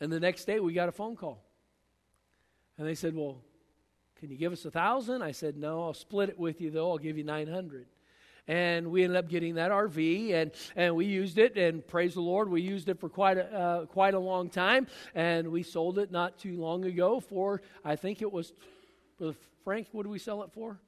And 0.00 0.10
the 0.10 0.20
next 0.20 0.46
day, 0.46 0.58
we 0.60 0.72
got 0.72 0.88
a 0.88 0.92
phone 0.92 1.16
call. 1.16 1.42
And 2.78 2.86
they 2.86 2.94
said, 2.94 3.14
Well, 3.14 3.42
can 4.26 4.32
you 4.32 4.38
give 4.38 4.52
us 4.52 4.64
a 4.64 4.72
thousand? 4.72 5.22
I 5.22 5.30
said, 5.30 5.56
No, 5.56 5.84
I'll 5.84 5.94
split 5.94 6.28
it 6.28 6.36
with 6.36 6.60
you 6.60 6.72
though. 6.72 6.90
I'll 6.90 6.98
give 6.98 7.16
you 7.16 7.22
900 7.22 7.86
and 8.48 8.90
we 8.90 9.04
ended 9.04 9.16
up 9.16 9.28
getting 9.28 9.56
that 9.56 9.72
RV, 9.72 10.32
and, 10.32 10.52
and 10.76 10.94
we 10.94 11.04
used 11.06 11.36
it, 11.36 11.56
and 11.56 11.84
praise 11.84 12.14
the 12.14 12.20
Lord, 12.20 12.48
we 12.48 12.62
used 12.62 12.88
it 12.88 13.00
for 13.00 13.08
quite 13.08 13.38
a, 13.38 13.52
uh, 13.52 13.86
quite 13.86 14.14
a 14.14 14.20
long 14.20 14.48
time, 14.50 14.86
and 15.16 15.48
we 15.48 15.64
sold 15.64 15.98
it 15.98 16.12
not 16.12 16.38
too 16.38 16.56
long 16.56 16.84
ago 16.84 17.18
for, 17.18 17.60
I 17.84 17.96
think 17.96 18.22
it 18.22 18.30
was, 18.30 18.52
Frank, 19.64 19.88
what 19.90 20.04
did 20.04 20.10
we 20.10 20.20
sell 20.20 20.44
it 20.44 20.52
for? 20.52 20.78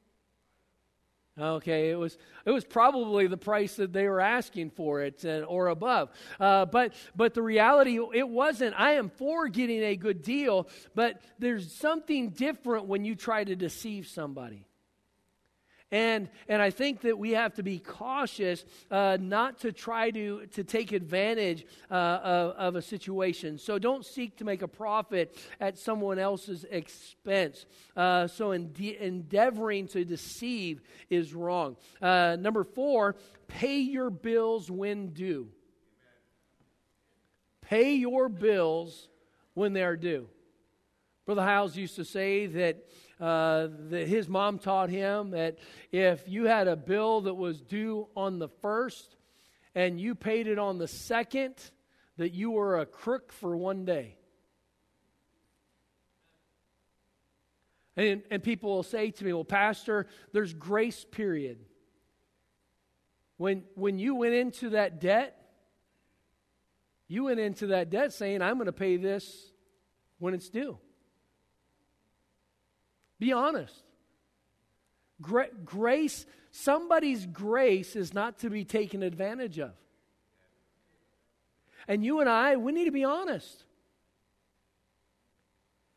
Okay, 1.39 1.91
it 1.91 1.95
was 1.95 2.19
it 2.45 2.51
was 2.51 2.65
probably 2.65 3.27
the 3.27 3.37
price 3.37 3.77
that 3.77 3.93
they 3.93 4.09
were 4.09 4.21
asking 4.21 4.71
for 4.71 5.03
it 5.03 5.25
and, 5.25 5.45
or 5.45 5.69
above. 5.69 6.11
Uh, 6.41 6.65
but 6.65 6.95
but 7.15 7.35
the 7.35 7.43
reality 7.43 7.99
it 8.15 8.29
wasn't. 8.29 8.75
I 8.79 8.93
am 8.93 9.11
for 9.11 9.49
getting 9.49 9.83
a 9.83 9.97
good 9.97 10.23
deal, 10.23 10.69
but 10.95 11.21
there's 11.39 11.73
something 11.73 12.31
different 12.31 12.87
when 12.87 13.05
you 13.05 13.15
try 13.15 13.45
to 13.45 13.55
deceive 13.55 14.09
somebody. 14.09 14.68
And, 15.91 16.29
and 16.49 16.61
I 16.61 16.71
think 16.71 17.01
that 17.03 17.19
we 17.19 17.31
have 17.31 17.55
to 17.55 17.63
be 17.63 17.79
cautious 17.79 18.65
uh, 18.91 19.17
not 19.19 19.61
to 19.61 19.73
try 19.73 20.11
to, 20.11 20.47
to 20.53 20.63
take 20.63 20.93
advantage 20.93 21.67
uh, 21.91 21.95
of, 21.95 22.51
of, 22.57 22.77
a 22.77 22.83
situation. 22.83 23.59
So 23.59 23.79
don't 23.79 24.05
seek 24.05 24.37
to 24.37 24.45
make 24.45 24.61
a 24.61 24.69
profit 24.69 25.39
at 25.61 25.79
someone 25.79 26.19
else's 26.19 26.67
expense. 26.71 27.65
Uh, 27.97 28.27
so 28.27 28.53
ende- 28.53 28.99
endeavoring 29.01 29.89
to 29.89 30.05
deceive 30.05 30.83
is 31.09 31.33
wrong. 31.33 31.77
Uh, 32.03 32.37
number 32.39 32.65
four, 32.65 33.17
pay 33.47 33.79
your 33.79 34.11
bills 34.11 34.71
when 34.71 35.15
due. 35.15 35.49
Pay 37.63 37.95
your 37.95 38.29
bills 38.29 39.09
when 39.55 39.73
they 39.73 39.83
are 39.83 39.97
due. 39.97 40.29
Brother 41.25 41.43
Hiles 41.43 41.77
used 41.77 41.97
to 41.97 42.05
say 42.05 42.47
that 42.47 42.89
uh, 43.21 43.69
that 43.91 44.07
his 44.07 44.29
mom 44.29 44.59
taught 44.59 44.91
him 44.91 45.31
that 45.31 45.59
if 45.91 46.29
you 46.29 46.45
had 46.45 46.69
a 46.69 46.77
bill 46.77 47.23
that 47.23 47.35
was 47.35 47.61
due 47.61 48.07
on 48.17 48.39
the 48.39 48.49
first 48.49 49.17
and 49.75 50.01
you 50.01 50.15
paid 50.15 50.47
it 50.47 50.59
on 50.59 50.79
the 50.79 50.89
second, 50.89 51.55
that 52.17 52.33
you 52.33 52.51
were 52.51 52.79
a 52.79 52.87
crook 52.87 53.33
for 53.33 53.57
one 53.57 53.85
day. 53.85 54.17
And, 57.97 58.23
and 58.31 58.43
people 58.43 58.71
will 58.71 58.85
say 58.85 59.11
to 59.11 59.25
me, 59.25 59.33
Well, 59.33 59.45
Pastor, 59.45 60.07
there's 60.33 60.55
grace 60.55 61.05
period. 61.05 61.59
When, 63.37 63.65
when 63.75 63.99
you 63.99 64.15
went 64.15 64.35
into 64.35 64.71
that 64.71 65.01
debt, 65.01 65.35
you 67.09 67.25
went 67.25 67.41
into 67.41 67.69
that 67.69 67.91
debt 67.91 68.13
saying, 68.13 68.43
I'm 68.43 68.55
going 68.55 68.67
to 68.67 68.73
pay 68.73 68.97
this 68.97 69.51
when 70.19 70.35
it's 70.35 70.49
due. 70.49 70.79
Be 73.19 73.33
honest. 73.33 73.75
Gra- 75.21 75.51
grace, 75.65 76.27
somebody's 76.51 77.27
grace 77.27 77.97
is 77.97 78.15
not 78.15 78.39
to 78.41 78.51
be 78.51 78.65
taken 78.65 79.03
advantage 79.03 79.59
of. 79.59 79.73
And 81.87 82.05
you 82.05 82.21
and 82.21 82.29
I, 82.29 82.57
we 82.57 82.73
need 82.73 82.85
to 82.85 82.93
be 82.93 83.05
honest. 83.05 83.65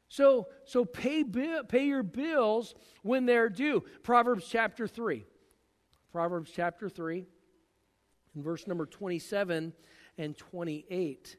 So, 0.08 0.48
so 0.66 0.84
pay, 0.84 1.24
bill, 1.24 1.64
pay 1.64 1.86
your 1.86 2.04
bills 2.04 2.76
when 3.02 3.26
they're 3.26 3.50
due. 3.50 3.84
Proverbs 4.04 4.46
chapter 4.50 4.88
3. 4.88 5.26
Proverbs 6.12 6.52
chapter 6.54 6.90
3, 6.90 7.26
in 8.36 8.44
verse 8.44 8.68
number 8.68 8.86
27 8.86 9.72
and 10.18 10.38
28. 10.38 11.38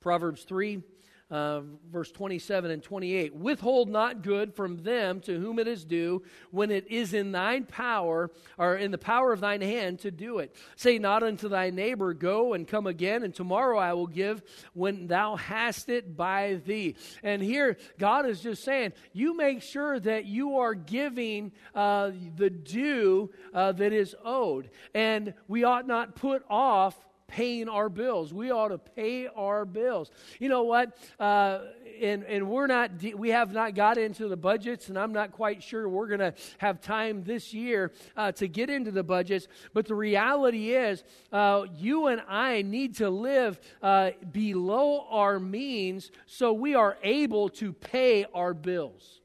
Proverbs 0.00 0.42
3, 0.42 0.82
uh, 1.30 1.62
verse 1.90 2.10
27 2.10 2.70
and 2.70 2.82
28 2.82 3.34
withhold 3.34 3.88
not 3.88 4.22
good 4.22 4.54
from 4.54 4.82
them 4.82 5.20
to 5.20 5.38
whom 5.38 5.58
it 5.58 5.66
is 5.66 5.84
due 5.84 6.22
when 6.50 6.70
it 6.70 6.86
is 6.90 7.14
in 7.14 7.32
thine 7.32 7.64
power 7.64 8.30
or 8.58 8.76
in 8.76 8.90
the 8.90 8.98
power 8.98 9.32
of 9.32 9.40
thine 9.40 9.60
hand 9.60 9.98
to 9.98 10.10
do 10.10 10.38
it. 10.38 10.54
Say 10.76 10.98
not 10.98 11.22
unto 11.22 11.48
thy 11.48 11.70
neighbor 11.70 12.14
go 12.14 12.54
and 12.54 12.68
come 12.68 12.86
again 12.86 13.22
and 13.22 13.34
tomorrow 13.34 13.78
i 13.78 13.92
will 13.92 14.06
give 14.06 14.42
when 14.74 15.06
thou 15.06 15.36
hast 15.36 15.88
it 15.88 16.16
by 16.16 16.60
thee 16.66 16.94
and 17.22 17.42
here 17.42 17.76
god 17.98 18.26
is 18.26 18.40
just 18.40 18.64
saying 18.64 18.92
you 19.12 19.36
make 19.36 19.62
sure 19.62 19.98
that 20.00 20.26
you 20.26 20.58
are 20.58 20.74
giving 20.74 21.52
uh, 21.74 22.10
the 22.36 22.50
due 22.50 23.30
uh, 23.52 23.72
that 23.72 23.92
is 23.92 24.14
owed. 24.24 24.70
And 24.94 25.34
we 25.48 25.64
ought 25.64 25.86
not 25.86 26.14
put 26.14 26.44
off 26.48 26.96
paying 27.34 27.68
our 27.68 27.88
bills. 27.88 28.32
We 28.32 28.52
ought 28.52 28.68
to 28.68 28.78
pay 28.78 29.26
our 29.26 29.64
bills. 29.64 30.12
You 30.38 30.48
know 30.48 30.62
what? 30.62 30.96
Uh, 31.18 31.62
and, 32.00 32.22
and 32.24 32.48
we're 32.48 32.68
not, 32.68 32.92
we 33.16 33.30
have 33.30 33.52
not 33.52 33.74
got 33.74 33.98
into 33.98 34.28
the 34.28 34.36
budgets, 34.36 34.88
and 34.88 34.96
I'm 34.96 35.12
not 35.12 35.32
quite 35.32 35.60
sure 35.60 35.88
we're 35.88 36.06
going 36.06 36.20
to 36.20 36.34
have 36.58 36.80
time 36.80 37.24
this 37.24 37.52
year 37.52 37.90
uh, 38.16 38.30
to 38.32 38.46
get 38.46 38.70
into 38.70 38.92
the 38.92 39.02
budgets. 39.02 39.48
But 39.72 39.86
the 39.86 39.96
reality 39.96 40.74
is, 40.74 41.02
uh, 41.32 41.64
you 41.76 42.06
and 42.06 42.22
I 42.28 42.62
need 42.62 42.96
to 42.96 43.10
live 43.10 43.60
uh, 43.82 44.12
below 44.30 45.04
our 45.10 45.40
means 45.40 46.12
so 46.26 46.52
we 46.52 46.76
are 46.76 46.96
able 47.02 47.48
to 47.50 47.72
pay 47.72 48.26
our 48.32 48.54
bills. 48.54 49.20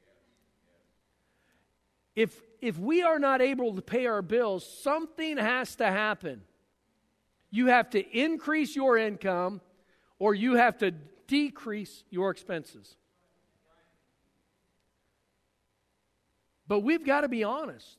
If, 2.16 2.42
if 2.60 2.76
we 2.76 3.02
are 3.02 3.20
not 3.20 3.40
able 3.40 3.76
to 3.76 3.82
pay 3.82 4.06
our 4.06 4.22
bills, 4.22 4.68
something 4.82 5.36
has 5.36 5.76
to 5.76 5.86
happen 5.86 6.42
you 7.50 7.66
have 7.66 7.90
to 7.90 8.18
increase 8.18 8.76
your 8.76 8.96
income 8.96 9.60
or 10.18 10.34
you 10.34 10.54
have 10.54 10.78
to 10.78 10.92
decrease 11.26 12.04
your 12.10 12.30
expenses. 12.30 12.96
But 16.68 16.80
we've 16.80 17.04
got 17.04 17.22
to 17.22 17.28
be 17.28 17.42
honest. 17.42 17.96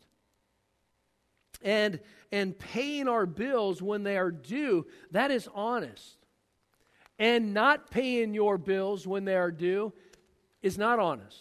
And, 1.61 1.99
and 2.31 2.57
paying 2.57 3.07
our 3.07 3.25
bills 3.25 3.81
when 3.81 4.03
they 4.03 4.17
are 4.17 4.31
due, 4.31 4.87
that 5.11 5.29
is 5.29 5.47
honest. 5.53 6.17
And 7.19 7.53
not 7.53 7.91
paying 7.91 8.33
your 8.33 8.57
bills 8.57 9.05
when 9.05 9.25
they 9.25 9.35
are 9.35 9.51
due 9.51 9.93
is 10.61 10.77
not 10.77 10.99
honest. 10.99 11.37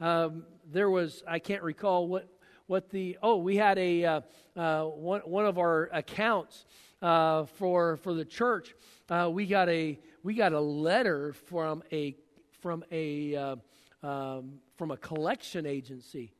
Um, 0.00 0.44
there 0.70 0.90
was, 0.90 1.22
I 1.26 1.38
can't 1.38 1.62
recall 1.62 2.08
what, 2.08 2.28
what 2.70 2.88
the 2.90 3.18
oh 3.20 3.36
we 3.36 3.56
had 3.56 3.76
a 3.78 4.04
uh, 4.04 4.20
uh, 4.56 4.84
one, 4.84 5.20
one 5.22 5.44
of 5.44 5.58
our 5.58 5.90
accounts 5.92 6.66
uh, 7.02 7.44
for 7.44 7.96
for 7.96 8.14
the 8.14 8.24
church 8.24 8.76
uh, 9.08 9.28
we 9.32 9.44
got 9.44 9.68
a 9.68 9.98
we 10.22 10.34
got 10.34 10.52
a 10.52 10.60
letter 10.60 11.32
from 11.32 11.82
a 11.90 12.14
from 12.60 12.84
a 12.92 13.34
uh, 13.34 13.56
um, 14.04 14.60
from 14.76 14.92
a 14.92 14.96
collection 14.96 15.66
agency 15.66 16.32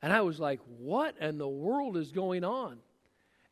And 0.00 0.12
I 0.12 0.20
was 0.20 0.38
like, 0.38 0.60
what 0.78 1.16
in 1.20 1.38
the 1.38 1.48
world 1.48 1.96
is 1.96 2.12
going 2.12 2.44
on? 2.44 2.78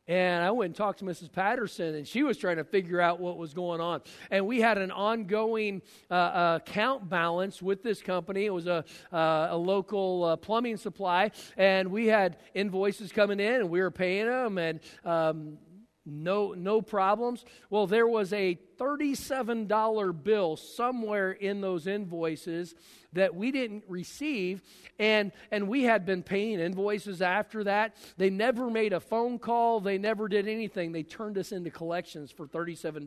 And 0.06 0.44
I 0.44 0.50
went 0.50 0.68
and 0.68 0.76
talked 0.76 0.98
to 0.98 1.04
Mrs. 1.06 1.32
Patterson, 1.32 1.94
and 1.94 2.06
she 2.06 2.22
was 2.22 2.36
trying 2.36 2.56
to 2.56 2.64
figure 2.64 3.00
out 3.00 3.20
what 3.20 3.38
was 3.38 3.54
going 3.54 3.80
on. 3.80 4.02
And 4.30 4.46
we 4.46 4.60
had 4.60 4.76
an 4.76 4.90
ongoing 4.90 5.80
uh, 6.10 6.58
account 6.62 7.08
balance 7.08 7.62
with 7.62 7.82
this 7.82 8.02
company. 8.02 8.44
It 8.44 8.52
was 8.52 8.66
a, 8.66 8.84
uh, 9.10 9.48
a 9.50 9.56
local 9.56 10.24
uh, 10.24 10.36
plumbing 10.36 10.76
supply, 10.76 11.30
and 11.56 11.90
we 11.90 12.06
had 12.06 12.36
invoices 12.52 13.12
coming 13.12 13.40
in, 13.40 13.54
and 13.54 13.70
we 13.70 13.80
were 13.80 13.90
paying 13.90 14.26
them, 14.26 14.58
and 14.58 14.80
um, 15.06 15.56
no, 16.06 16.52
no 16.52 16.82
problems. 16.82 17.44
Well, 17.70 17.86
there 17.86 18.06
was 18.06 18.32
a 18.32 18.58
$37 18.78 20.22
bill 20.22 20.56
somewhere 20.56 21.32
in 21.32 21.60
those 21.60 21.86
invoices 21.86 22.74
that 23.14 23.34
we 23.34 23.50
didn't 23.50 23.84
receive 23.88 24.62
and 24.98 25.32
and 25.50 25.68
we 25.68 25.84
had 25.84 26.04
been 26.04 26.22
paying 26.22 26.60
invoices 26.60 27.22
after 27.22 27.64
that. 27.64 27.96
They 28.16 28.30
never 28.30 28.70
made 28.70 28.92
a 28.92 29.00
phone 29.00 29.38
call. 29.38 29.80
They 29.80 29.98
never 29.98 30.28
did 30.28 30.48
anything. 30.48 30.92
They 30.92 31.04
turned 31.04 31.38
us 31.38 31.52
into 31.52 31.70
collections 31.70 32.30
for 32.30 32.46
$37 32.46 33.06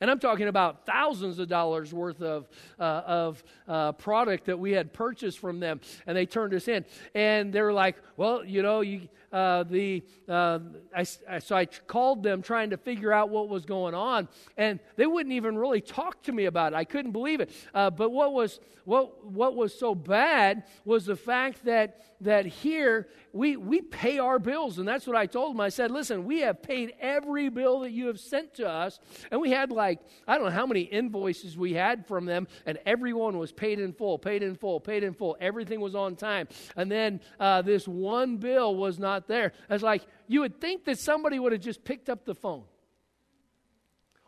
and 0.00 0.10
I'm 0.10 0.18
talking 0.18 0.48
about 0.48 0.86
thousands 0.86 1.38
of 1.38 1.48
dollars 1.48 1.92
worth 1.92 2.22
of, 2.22 2.48
uh, 2.78 2.82
of 3.06 3.44
uh, 3.68 3.92
product 3.92 4.46
that 4.46 4.58
we 4.58 4.72
had 4.72 4.92
purchased 4.92 5.38
from 5.38 5.60
them. 5.60 5.80
And 6.06 6.16
they 6.16 6.26
turned 6.26 6.54
us 6.54 6.68
in. 6.68 6.84
And 7.14 7.52
they 7.52 7.62
were 7.62 7.72
like, 7.72 7.96
well, 8.16 8.44
you 8.44 8.62
know, 8.62 8.80
you, 8.80 9.08
uh, 9.32 9.64
the, 9.64 10.02
uh, 10.28 10.58
I, 10.94 11.04
I, 11.28 11.38
so 11.40 11.56
I 11.56 11.66
called 11.66 12.22
them 12.22 12.42
trying 12.42 12.70
to 12.70 12.76
figure 12.76 13.12
out 13.12 13.28
what 13.28 13.48
was 13.48 13.66
going 13.66 13.94
on, 13.94 14.28
and 14.56 14.80
they 14.96 15.06
wouldn't 15.06 15.34
even 15.34 15.58
really 15.58 15.80
talk 15.80 16.22
to 16.22 16.32
me 16.32 16.46
about 16.46 16.72
it. 16.72 16.76
I 16.76 16.84
couldn't 16.84 17.12
believe 17.12 17.40
it. 17.40 17.50
Uh, 17.74 17.90
but 17.90 18.10
what 18.10 18.32
was, 18.32 18.60
what, 18.84 19.26
what 19.26 19.54
was 19.54 19.78
so 19.78 19.94
bad 19.94 20.64
was 20.84 21.06
the 21.06 21.16
fact 21.16 21.64
that, 21.64 22.02
that 22.20 22.46
here 22.46 23.08
we, 23.32 23.56
we 23.56 23.82
pay 23.82 24.18
our 24.18 24.38
bills, 24.38 24.78
and 24.78 24.88
that's 24.88 25.06
what 25.06 25.16
I 25.16 25.26
told 25.26 25.54
them. 25.54 25.60
I 25.60 25.68
said, 25.68 25.90
listen, 25.90 26.24
we 26.24 26.40
have 26.40 26.62
paid 26.62 26.94
every 27.00 27.48
bill 27.48 27.80
that 27.80 27.90
you 27.90 28.06
have 28.06 28.20
sent 28.20 28.54
to 28.54 28.68
us, 28.68 29.00
and 29.30 29.40
we 29.40 29.50
had 29.50 29.70
like, 29.70 29.85
I 29.86 30.34
don't 30.36 30.44
know 30.44 30.50
how 30.50 30.66
many 30.66 30.82
invoices 30.82 31.56
we 31.56 31.74
had 31.74 32.06
from 32.06 32.26
them, 32.26 32.48
and 32.64 32.78
everyone 32.86 33.38
was 33.38 33.52
paid 33.52 33.78
in 33.78 33.92
full, 33.92 34.18
paid 34.18 34.42
in 34.42 34.54
full, 34.54 34.80
paid 34.80 35.02
in 35.02 35.14
full. 35.14 35.36
Everything 35.40 35.80
was 35.80 35.94
on 35.94 36.16
time. 36.16 36.48
And 36.76 36.90
then 36.90 37.20
uh, 37.38 37.62
this 37.62 37.86
one 37.86 38.36
bill 38.38 38.74
was 38.74 38.98
not 38.98 39.28
there. 39.28 39.52
It's 39.70 39.82
like 39.82 40.02
you 40.26 40.40
would 40.40 40.60
think 40.60 40.84
that 40.84 40.98
somebody 40.98 41.38
would 41.38 41.52
have 41.52 41.60
just 41.60 41.84
picked 41.84 42.08
up 42.08 42.24
the 42.24 42.34
phone 42.34 42.64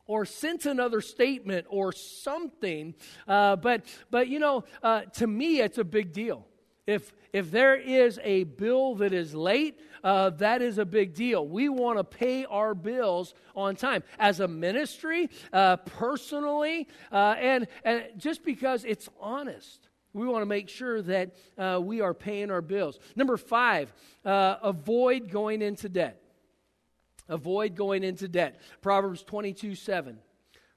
or 0.09 0.25
sent 0.25 0.67
another 0.67 1.01
statement 1.01 1.67
or 1.69 1.93
something. 1.93 2.95
Uh, 3.29 3.55
but, 3.55 3.85
but, 4.11 4.27
you 4.27 4.41
know, 4.41 4.65
uh, 4.83 5.03
to 5.03 5.27
me, 5.27 5.61
it's 5.61 5.79
a 5.79 5.85
big 5.85 6.13
deal. 6.13 6.47
If, 6.89 7.13
if 7.35 7.51
there 7.51 7.77
is 7.77 8.19
a 8.25 8.45
bill 8.45 8.95
that 8.95 9.13
is 9.13 9.35
late, 9.35 9.79
uh, 10.03 10.31
that 10.31 10.63
is 10.63 10.79
a 10.79 10.87
big 10.87 11.13
deal. 11.13 11.47
We 11.47 11.69
want 11.69 11.99
to 11.99 12.05
pay 12.05 12.47
our 12.47 12.75
bills 12.75 13.35
on 13.55 13.77
time 13.77 14.03
as 14.19 14.41
a 14.41 14.49
ministry, 14.49 15.29
uh, 15.53 15.77
personally, 15.77 16.89
uh, 17.13 17.35
and, 17.39 17.67
and 17.85 18.05
just 18.17 18.43
because 18.43 18.87
it's 18.87 19.07
honest. 19.21 19.87
We 20.15 20.27
want 20.27 20.41
to 20.41 20.47
make 20.47 20.71
sure 20.71 21.03
that 21.03 21.37
uh, 21.59 21.79
we 21.83 22.01
are 22.01 22.15
paying 22.15 22.51
our 22.51 22.63
bills. 22.63 22.99
Number 23.15 23.37
five, 23.37 23.93
uh, 24.25 24.57
avoid 24.63 25.31
going 25.31 25.61
into 25.61 25.91
debt. 25.91 26.23
Avoid 27.29 27.75
going 27.75 28.03
into 28.03 28.29
debt. 28.29 28.63
Proverbs 28.81 29.23
22 29.25 29.75
7. 29.75 30.19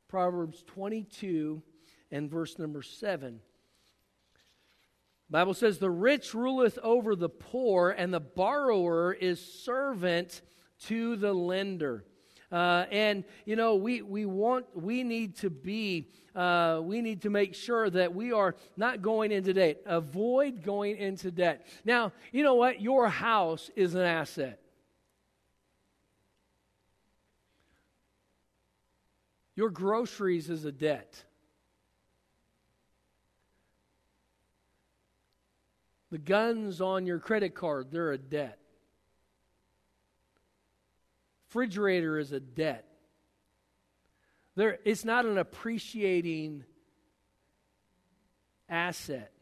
Proverbs 0.09 0.61
22 0.67 1.63
and 2.11 2.29
verse 2.29 2.59
number 2.59 2.81
7. 2.81 3.39
Bible 5.31 5.53
says, 5.53 5.79
The 5.79 5.89
rich 5.89 6.33
ruleth 6.33 6.77
over 6.83 7.15
the 7.15 7.29
poor, 7.29 7.89
and 7.89 8.13
the 8.13 8.19
borrower 8.19 9.13
is 9.13 9.39
servant 9.39 10.41
to 10.87 11.15
the 11.15 11.33
lender. 11.33 12.03
Uh, 12.51 12.85
and, 12.91 13.23
you 13.45 13.55
know, 13.55 13.75
we, 13.75 14.01
we 14.01 14.25
want, 14.25 14.65
we 14.75 15.03
need 15.03 15.37
to 15.37 15.49
be, 15.49 16.09
uh, 16.35 16.81
we 16.83 17.01
need 17.01 17.21
to 17.21 17.29
make 17.29 17.55
sure 17.55 17.89
that 17.89 18.13
we 18.13 18.33
are 18.33 18.55
not 18.75 19.01
going 19.01 19.31
into 19.31 19.53
debt. 19.53 19.81
Avoid 19.85 20.63
going 20.63 20.97
into 20.97 21.31
debt. 21.31 21.65
Now, 21.85 22.11
you 22.33 22.43
know 22.43 22.55
what? 22.55 22.81
Your 22.81 23.07
house 23.07 23.71
is 23.77 23.95
an 23.95 24.01
asset. 24.01 24.59
Your 29.55 29.69
groceries 29.69 30.49
is 30.49 30.65
a 30.65 30.73
debt. 30.73 31.23
The 36.11 36.17
guns 36.17 36.81
on 36.81 37.05
your 37.05 37.19
credit 37.19 37.55
card, 37.55 37.87
they're 37.89 38.11
a 38.11 38.17
debt. 38.17 38.61
refrigerator 41.51 42.17
is 42.17 42.31
a 42.31 42.39
debt. 42.39 42.85
There, 44.55 44.79
it's 44.85 45.03
not 45.03 45.25
an 45.25 45.37
appreciating 45.37 46.63
asset. 48.69 49.33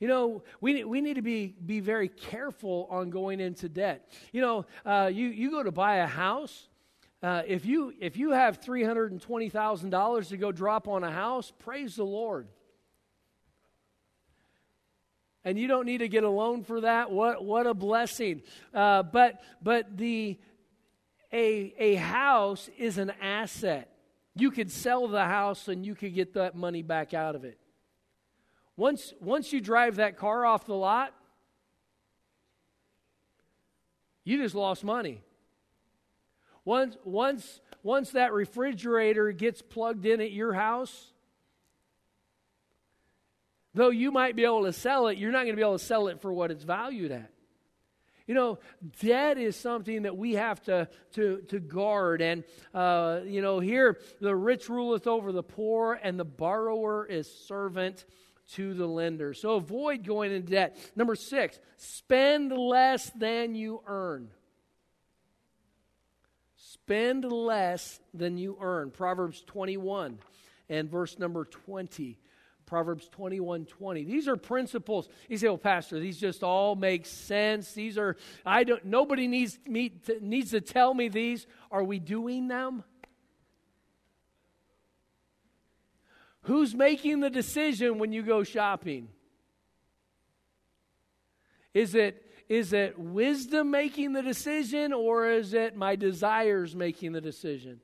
You 0.00 0.08
know, 0.08 0.42
we, 0.62 0.84
we 0.84 1.02
need 1.02 1.14
to 1.14 1.22
be, 1.22 1.54
be 1.64 1.80
very 1.80 2.08
careful 2.08 2.88
on 2.90 3.10
going 3.10 3.40
into 3.40 3.68
debt. 3.68 4.10
You 4.32 4.40
know, 4.40 4.66
uh, 4.86 5.10
you, 5.12 5.28
you 5.28 5.50
go 5.50 5.62
to 5.62 5.70
buy 5.70 5.96
a 5.96 6.06
house. 6.06 6.68
Uh, 7.22 7.42
if, 7.46 7.66
you, 7.66 7.92
if 8.00 8.16
you 8.16 8.30
have 8.30 8.60
$320,000 8.60 10.28
to 10.28 10.36
go 10.38 10.50
drop 10.50 10.88
on 10.88 11.04
a 11.04 11.12
house, 11.12 11.52
praise 11.58 11.96
the 11.96 12.04
Lord 12.04 12.48
and 15.44 15.58
you 15.58 15.66
don't 15.66 15.86
need 15.86 15.98
to 15.98 16.08
get 16.08 16.24
a 16.24 16.28
loan 16.28 16.62
for 16.62 16.82
that. 16.82 17.10
What, 17.10 17.44
what 17.44 17.66
a 17.66 17.74
blessing. 17.74 18.42
Uh, 18.72 19.02
but 19.02 19.42
but 19.62 19.96
the, 19.96 20.38
a, 21.32 21.74
a 21.78 21.94
house 21.96 22.68
is 22.78 22.98
an 22.98 23.12
asset. 23.20 23.88
You 24.34 24.50
could 24.50 24.70
sell 24.70 25.08
the 25.08 25.24
house 25.24 25.68
and 25.68 25.84
you 25.84 25.94
could 25.94 26.14
get 26.14 26.34
that 26.34 26.54
money 26.54 26.82
back 26.82 27.12
out 27.14 27.34
of 27.34 27.44
it. 27.44 27.58
Once, 28.76 29.12
once 29.20 29.52
you 29.52 29.60
drive 29.60 29.96
that 29.96 30.16
car 30.16 30.46
off 30.46 30.64
the 30.64 30.74
lot, 30.74 31.14
you 34.24 34.38
just 34.38 34.54
lost 34.54 34.84
money. 34.84 35.20
Once, 36.64 36.96
once, 37.04 37.60
once 37.82 38.10
that 38.12 38.32
refrigerator 38.32 39.32
gets 39.32 39.60
plugged 39.60 40.06
in 40.06 40.20
at 40.20 40.30
your 40.30 40.52
house, 40.52 41.11
Though 43.74 43.90
you 43.90 44.10
might 44.10 44.36
be 44.36 44.44
able 44.44 44.64
to 44.64 44.72
sell 44.72 45.06
it, 45.08 45.18
you're 45.18 45.32
not 45.32 45.44
going 45.44 45.52
to 45.52 45.56
be 45.56 45.62
able 45.62 45.78
to 45.78 45.84
sell 45.84 46.08
it 46.08 46.20
for 46.20 46.32
what 46.32 46.50
it's 46.50 46.64
valued 46.64 47.10
at. 47.10 47.30
You 48.26 48.34
know, 48.34 48.58
debt 49.00 49.38
is 49.38 49.56
something 49.56 50.02
that 50.02 50.16
we 50.16 50.34
have 50.34 50.62
to, 50.64 50.88
to, 51.14 51.42
to 51.48 51.58
guard. 51.58 52.22
And, 52.22 52.44
uh, 52.72 53.20
you 53.24 53.42
know, 53.42 53.58
here 53.58 53.98
the 54.20 54.34
rich 54.36 54.68
ruleth 54.68 55.06
over 55.06 55.32
the 55.32 55.42
poor, 55.42 55.98
and 56.00 56.18
the 56.18 56.24
borrower 56.24 57.04
is 57.04 57.30
servant 57.30 58.04
to 58.52 58.74
the 58.74 58.86
lender. 58.86 59.34
So 59.34 59.54
avoid 59.54 60.04
going 60.04 60.32
into 60.32 60.50
debt. 60.50 60.76
Number 60.94 61.14
six, 61.14 61.58
spend 61.76 62.52
less 62.52 63.10
than 63.10 63.54
you 63.54 63.82
earn. 63.86 64.28
Spend 66.56 67.24
less 67.24 68.00
than 68.12 68.38
you 68.38 68.56
earn. 68.60 68.90
Proverbs 68.90 69.42
21 69.46 70.18
and 70.68 70.90
verse 70.90 71.18
number 71.18 71.44
20. 71.44 72.18
Proverbs 72.72 73.06
21 73.08 73.66
20. 73.66 74.04
These 74.04 74.28
are 74.28 74.36
principles. 74.38 75.06
You 75.28 75.36
say, 75.36 75.46
well, 75.46 75.58
Pastor, 75.58 76.00
these 76.00 76.16
just 76.16 76.42
all 76.42 76.74
make 76.74 77.04
sense. 77.04 77.74
These 77.74 77.98
are, 77.98 78.16
I 78.46 78.64
don't, 78.64 78.82
nobody 78.86 79.28
needs, 79.28 79.58
me 79.66 79.90
to, 80.06 80.18
needs 80.26 80.52
to 80.52 80.62
tell 80.62 80.94
me 80.94 81.08
these. 81.08 81.46
Are 81.70 81.84
we 81.84 81.98
doing 81.98 82.48
them? 82.48 82.82
Who's 86.44 86.74
making 86.74 87.20
the 87.20 87.28
decision 87.28 87.98
when 87.98 88.10
you 88.10 88.22
go 88.22 88.42
shopping? 88.42 89.08
Is 91.74 91.94
it, 91.94 92.26
is 92.48 92.72
it 92.72 92.98
wisdom 92.98 93.70
making 93.70 94.14
the 94.14 94.22
decision 94.22 94.94
or 94.94 95.28
is 95.28 95.52
it 95.52 95.76
my 95.76 95.94
desires 95.94 96.74
making 96.74 97.12
the 97.12 97.20
decision? 97.20 97.80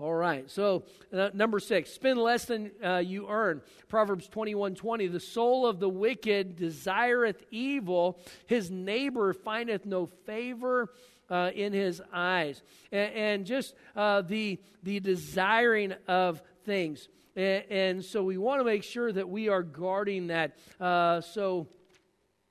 All 0.00 0.14
right. 0.14 0.48
So 0.50 0.84
uh, 1.12 1.30
number 1.34 1.58
six, 1.58 1.90
spend 1.90 2.18
less 2.18 2.44
than 2.44 2.70
uh, 2.84 2.98
you 2.98 3.28
earn. 3.28 3.62
Proverbs 3.88 4.28
twenty 4.28 4.54
one 4.54 4.74
twenty. 4.74 5.08
The 5.08 5.20
soul 5.20 5.66
of 5.66 5.80
the 5.80 5.88
wicked 5.88 6.56
desireth 6.56 7.44
evil; 7.50 8.20
his 8.46 8.70
neighbor 8.70 9.32
findeth 9.32 9.86
no 9.86 10.06
favor. 10.06 10.92
Uh, 11.30 11.50
in 11.54 11.74
his 11.74 12.00
eyes, 12.10 12.62
and, 12.90 13.12
and 13.12 13.46
just 13.46 13.74
uh, 13.94 14.22
the 14.22 14.58
the 14.82 14.98
desiring 14.98 15.92
of 16.06 16.40
things, 16.64 17.06
and, 17.36 17.64
and 17.68 18.02
so 18.02 18.22
we 18.22 18.38
want 18.38 18.60
to 18.60 18.64
make 18.64 18.82
sure 18.82 19.12
that 19.12 19.28
we 19.28 19.50
are 19.50 19.62
guarding 19.62 20.28
that. 20.28 20.56
Uh, 20.80 21.20
so, 21.20 21.68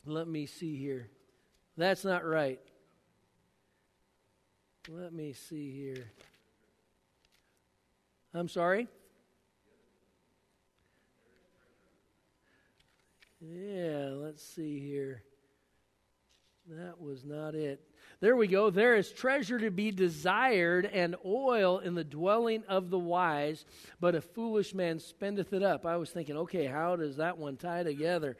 let 0.06 0.28
me 0.28 0.46
see 0.46 0.78
here. 0.78 1.10
That's 1.76 2.06
not 2.06 2.24
right. 2.24 2.60
Let 4.88 5.12
me 5.12 5.34
see 5.34 5.72
here. 5.72 6.12
I'm 8.34 8.50
sorry? 8.50 8.88
Yeah, 13.40 14.10
let's 14.14 14.44
see 14.44 14.80
here. 14.80 15.24
That 16.70 17.00
was 17.00 17.24
not 17.24 17.56
it. 17.56 17.82
There 18.20 18.36
we 18.36 18.48
go. 18.48 18.70
There 18.70 18.96
is 18.96 19.12
treasure 19.12 19.60
to 19.60 19.72
be 19.72 19.92
desired 19.92 20.86
and 20.86 21.16
oil 21.24 21.80
in 21.80 21.94
the 21.94 22.04
dwelling 22.04 22.64
of 22.68 22.90
the 22.90 23.00
wise, 23.00 23.64
but 24.02 24.16
a 24.16 24.22
foolish 24.22 24.74
man 24.74 25.00
spendeth 25.00 25.54
it 25.54 25.64
up. 25.64 25.86
I 25.86 25.98
was 25.98 26.10
thinking, 26.10 26.36
okay, 26.38 26.66
how 26.66 26.96
does 26.96 27.18
that 27.18 27.38
one 27.38 27.58
tie 27.58 27.84
together? 27.84 28.36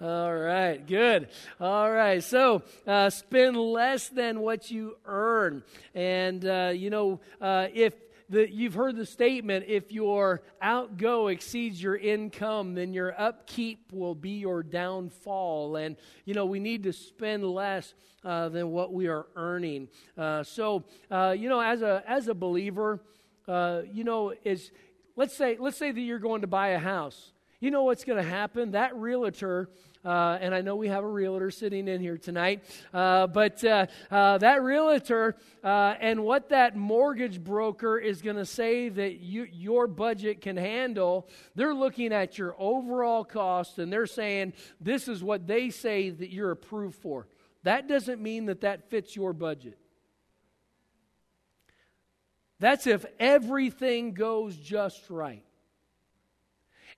All 0.00 0.34
right, 0.34 0.84
good. 0.84 1.28
All 1.60 1.90
right, 1.90 2.22
so 2.22 2.62
uh, 2.86 3.08
spend 3.08 3.56
less 3.56 4.08
than 4.08 4.40
what 4.40 4.70
you 4.70 4.96
earn. 5.06 5.62
And, 5.94 6.44
uh, 6.44 6.72
you 6.74 6.90
know, 6.90 7.20
uh, 7.40 7.68
if 7.72 7.94
the, 8.30 8.50
you've 8.50 8.74
heard 8.74 8.96
the 8.96 9.04
statement 9.04 9.64
if 9.66 9.90
your 9.90 10.42
outgo 10.62 11.26
exceeds 11.26 11.82
your 11.82 11.96
income, 11.96 12.74
then 12.74 12.94
your 12.94 13.20
upkeep 13.20 13.92
will 13.92 14.14
be 14.14 14.30
your 14.30 14.62
downfall. 14.62 15.76
And, 15.76 15.96
you 16.24 16.34
know, 16.34 16.46
we 16.46 16.60
need 16.60 16.84
to 16.84 16.92
spend 16.92 17.44
less 17.44 17.92
uh, 18.24 18.48
than 18.48 18.70
what 18.70 18.92
we 18.92 19.08
are 19.08 19.26
earning. 19.34 19.88
Uh, 20.16 20.44
so, 20.44 20.84
uh, 21.10 21.34
you 21.36 21.48
know, 21.48 21.60
as 21.60 21.82
a, 21.82 22.04
as 22.06 22.28
a 22.28 22.34
believer, 22.34 23.00
uh, 23.48 23.82
you 23.92 24.04
know, 24.04 24.32
is 24.44 24.70
let's 25.16 25.36
say, 25.36 25.56
let's 25.58 25.76
say 25.76 25.90
that 25.90 26.00
you're 26.00 26.20
going 26.20 26.42
to 26.42 26.46
buy 26.46 26.68
a 26.68 26.78
house. 26.78 27.32
You 27.58 27.70
know 27.70 27.82
what's 27.82 28.04
going 28.04 28.22
to 28.22 28.28
happen? 28.28 28.70
That 28.70 28.96
realtor 28.96 29.68
uh, 30.04 30.38
and 30.40 30.54
I 30.54 30.60
know 30.62 30.76
we 30.76 30.88
have 30.88 31.04
a 31.04 31.08
realtor 31.08 31.50
sitting 31.50 31.86
in 31.88 32.00
here 32.00 32.16
tonight, 32.16 32.64
uh, 32.94 33.26
but 33.26 33.62
uh, 33.64 33.86
uh 34.10 34.38
that 34.38 34.62
realtor 34.62 35.36
uh, 35.62 35.94
and 36.00 36.24
what 36.24 36.48
that 36.50 36.76
mortgage 36.76 37.42
broker 37.42 37.98
is 37.98 38.22
going 38.22 38.36
to 38.36 38.46
say 38.46 38.88
that 38.88 39.20
you, 39.20 39.46
your 39.52 39.86
budget 39.86 40.40
can 40.40 40.56
handle, 40.56 41.28
they're 41.54 41.74
looking 41.74 42.12
at 42.12 42.38
your 42.38 42.54
overall 42.58 43.24
cost 43.24 43.78
and 43.78 43.92
they're 43.92 44.06
saying 44.06 44.54
this 44.80 45.08
is 45.08 45.22
what 45.22 45.46
they 45.46 45.70
say 45.70 46.10
that 46.10 46.30
you're 46.30 46.50
approved 46.50 46.96
for. 46.96 47.26
That 47.62 47.88
doesn't 47.88 48.22
mean 48.22 48.46
that 48.46 48.62
that 48.62 48.88
fits 48.88 49.14
your 49.14 49.32
budget. 49.32 49.78
That's 52.58 52.86
if 52.86 53.04
everything 53.18 54.12
goes 54.12 54.56
just 54.56 55.08
right. 55.10 55.44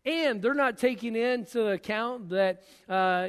And 0.05 0.43
they're 0.43 0.55
not 0.55 0.79
taking 0.79 1.15
into 1.15 1.69
account 1.69 2.31
that 2.31 2.63
uh, 2.89 3.29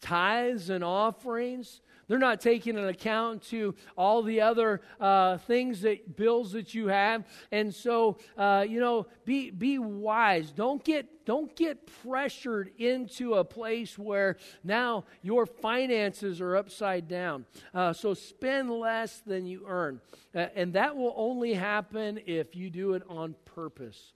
tithes 0.00 0.70
and 0.70 0.84
offerings. 0.84 1.80
They're 2.08 2.18
not 2.18 2.40
taking 2.40 2.78
an 2.78 2.88
account 2.88 3.42
to 3.50 3.74
all 3.96 4.22
the 4.22 4.40
other 4.40 4.80
uh, 4.98 5.36
things 5.38 5.82
that 5.82 6.16
bills 6.16 6.52
that 6.52 6.74
you 6.74 6.88
have, 6.88 7.26
and 7.52 7.74
so 7.74 8.16
uh, 8.38 8.64
you 8.66 8.80
know, 8.80 9.06
be 9.26 9.50
be 9.50 9.78
wise. 9.78 10.50
Don't 10.50 10.82
get 10.82 11.26
don't 11.26 11.54
get 11.54 11.86
pressured 12.02 12.70
into 12.78 13.34
a 13.34 13.44
place 13.44 13.98
where 13.98 14.38
now 14.64 15.04
your 15.20 15.44
finances 15.44 16.40
are 16.40 16.56
upside 16.56 17.08
down. 17.08 17.44
Uh, 17.74 17.92
so 17.92 18.14
spend 18.14 18.70
less 18.70 19.20
than 19.26 19.44
you 19.44 19.64
earn, 19.68 20.00
uh, 20.34 20.46
and 20.54 20.72
that 20.72 20.96
will 20.96 21.12
only 21.14 21.52
happen 21.52 22.18
if 22.24 22.56
you 22.56 22.70
do 22.70 22.94
it 22.94 23.02
on 23.10 23.34
purpose. 23.44 24.14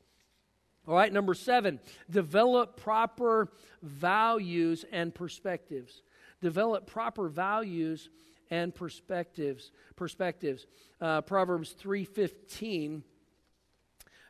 All 0.86 0.96
right, 0.96 1.12
number 1.12 1.34
seven, 1.34 1.78
develop 2.10 2.76
proper 2.76 3.48
values 3.82 4.84
and 4.90 5.14
perspectives. 5.14 6.02
Develop 6.40 6.86
proper 6.86 7.28
values 7.28 8.10
and 8.50 8.74
perspectives. 8.74 9.70
Perspectives. 9.94 10.66
Uh, 11.00 11.20
Proverbs 11.20 11.70
three 11.70 12.04
fifteen. 12.04 13.04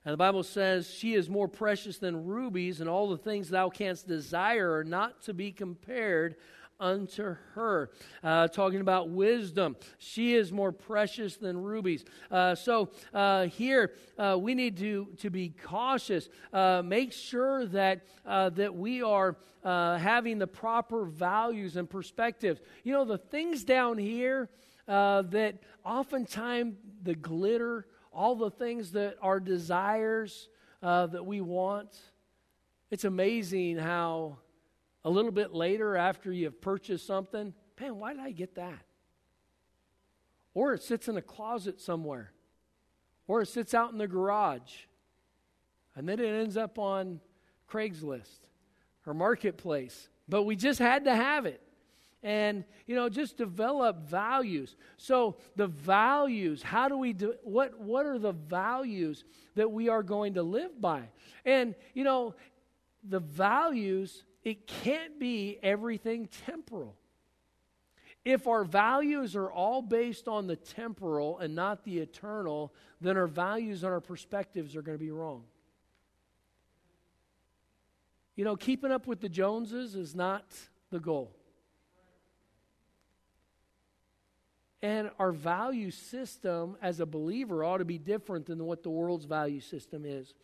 And 0.04 0.12
the 0.12 0.18
Bible 0.18 0.42
says, 0.42 0.90
She 0.90 1.14
is 1.14 1.30
more 1.30 1.48
precious 1.48 1.98
than 1.98 2.26
rubies, 2.26 2.80
and 2.80 2.90
all 2.90 3.08
the 3.08 3.16
things 3.16 3.48
thou 3.48 3.70
canst 3.70 4.06
desire 4.06 4.72
are 4.74 4.84
not 4.84 5.22
to 5.22 5.34
be 5.34 5.52
compared 5.52 6.36
unto 6.82 7.36
her. 7.54 7.90
Uh, 8.22 8.48
talking 8.48 8.80
about 8.80 9.08
wisdom. 9.08 9.76
She 9.98 10.34
is 10.34 10.52
more 10.52 10.72
precious 10.72 11.36
than 11.36 11.56
rubies. 11.56 12.04
Uh, 12.30 12.54
so 12.56 12.90
uh, 13.14 13.46
here 13.46 13.92
uh, 14.18 14.36
we 14.38 14.54
need 14.54 14.76
to, 14.78 15.06
to 15.18 15.30
be 15.30 15.54
cautious. 15.64 16.28
Uh, 16.52 16.82
make 16.84 17.12
sure 17.12 17.64
that, 17.66 18.04
that 18.24 18.74
we 18.74 19.02
are 19.02 19.36
having 19.64 20.38
the 20.38 20.46
proper 20.46 21.04
values 21.04 21.76
and 21.76 21.88
perspectives. 21.88 22.60
You 22.82 22.92
know, 22.92 23.04
the 23.04 23.18
things 23.18 23.64
down 23.64 23.96
here 23.96 24.50
that 24.86 25.54
oftentimes 25.84 26.74
the 27.02 27.14
glitter, 27.14 27.86
all 28.12 28.34
the 28.34 28.50
things 28.50 28.92
that 28.92 29.16
are 29.22 29.38
desires 29.38 30.48
that 30.82 31.24
we 31.24 31.40
want, 31.40 31.96
it's 32.90 33.04
amazing 33.04 33.78
how 33.78 34.38
a 35.04 35.10
little 35.10 35.32
bit 35.32 35.52
later 35.52 35.96
after 35.96 36.32
you've 36.32 36.60
purchased 36.60 37.06
something, 37.06 37.52
man, 37.80 37.98
why 37.98 38.12
did 38.12 38.22
I 38.22 38.30
get 38.30 38.54
that? 38.54 38.84
Or 40.54 40.74
it 40.74 40.82
sits 40.82 41.08
in 41.08 41.16
a 41.16 41.22
closet 41.22 41.80
somewhere, 41.80 42.32
or 43.26 43.42
it 43.42 43.46
sits 43.46 43.74
out 43.74 43.92
in 43.92 43.98
the 43.98 44.06
garage, 44.06 44.72
and 45.96 46.08
then 46.08 46.20
it 46.20 46.26
ends 46.26 46.56
up 46.56 46.78
on 46.78 47.20
Craigslist 47.70 48.40
or 49.06 49.14
Marketplace. 49.14 50.08
But 50.28 50.44
we 50.44 50.56
just 50.56 50.78
had 50.78 51.04
to 51.04 51.14
have 51.14 51.46
it. 51.46 51.60
And, 52.24 52.64
you 52.86 52.94
know, 52.94 53.08
just 53.08 53.36
develop 53.36 54.08
values. 54.08 54.76
So, 54.96 55.38
the 55.56 55.66
values, 55.66 56.62
how 56.62 56.88
do 56.88 56.96
we 56.96 57.12
do, 57.12 57.34
what, 57.42 57.80
what 57.80 58.06
are 58.06 58.18
the 58.18 58.30
values 58.30 59.24
that 59.56 59.72
we 59.72 59.88
are 59.88 60.04
going 60.04 60.34
to 60.34 60.42
live 60.44 60.80
by? 60.80 61.08
And, 61.44 61.74
you 61.94 62.04
know, 62.04 62.36
the 63.02 63.18
values 63.18 64.22
it 64.44 64.66
can't 64.66 65.18
be 65.18 65.58
everything 65.62 66.28
temporal. 66.46 66.96
If 68.24 68.46
our 68.46 68.64
values 68.64 69.34
are 69.34 69.50
all 69.50 69.82
based 69.82 70.28
on 70.28 70.46
the 70.46 70.56
temporal 70.56 71.38
and 71.38 71.54
not 71.54 71.84
the 71.84 71.98
eternal, 71.98 72.72
then 73.00 73.16
our 73.16 73.26
values 73.26 73.82
and 73.82 73.92
our 73.92 74.00
perspectives 74.00 74.76
are 74.76 74.82
going 74.82 74.96
to 74.96 75.04
be 75.04 75.10
wrong. 75.10 75.42
You 78.36 78.44
know, 78.44 78.56
keeping 78.56 78.92
up 78.92 79.06
with 79.06 79.20
the 79.20 79.28
Joneses 79.28 79.94
is 79.94 80.14
not 80.14 80.44
the 80.90 81.00
goal. 81.00 81.34
And 84.80 85.10
our 85.18 85.32
value 85.32 85.90
system 85.90 86.76
as 86.82 86.98
a 86.98 87.06
believer 87.06 87.62
ought 87.62 87.78
to 87.78 87.84
be 87.84 87.98
different 87.98 88.46
than 88.46 88.64
what 88.64 88.82
the 88.82 88.90
world's 88.90 89.26
value 89.26 89.60
system 89.60 90.04
is. 90.04 90.34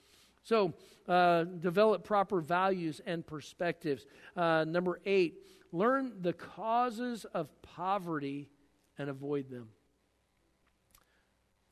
So, 0.48 0.72
uh, 1.06 1.44
develop 1.44 2.04
proper 2.04 2.40
values 2.40 3.02
and 3.04 3.26
perspectives. 3.26 4.06
Uh, 4.34 4.64
number 4.66 4.98
eight, 5.04 5.42
learn 5.72 6.22
the 6.22 6.32
causes 6.32 7.26
of 7.34 7.50
poverty 7.60 8.48
and 8.96 9.10
avoid 9.10 9.50
them. 9.50 9.68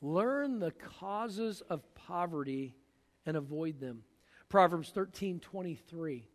Learn 0.03 0.59
the 0.59 0.73
causes 0.73 1.63
of 1.71 1.83
poverty 1.95 2.77
and 3.25 3.35
avoid 3.35 3.81
them. 3.81 4.03
Proverbs 4.51 4.91
13 4.91 5.41
23. 5.41 6.29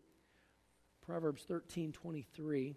Proverbs 1.00 1.44
13 1.44 1.92
23. 1.92 2.74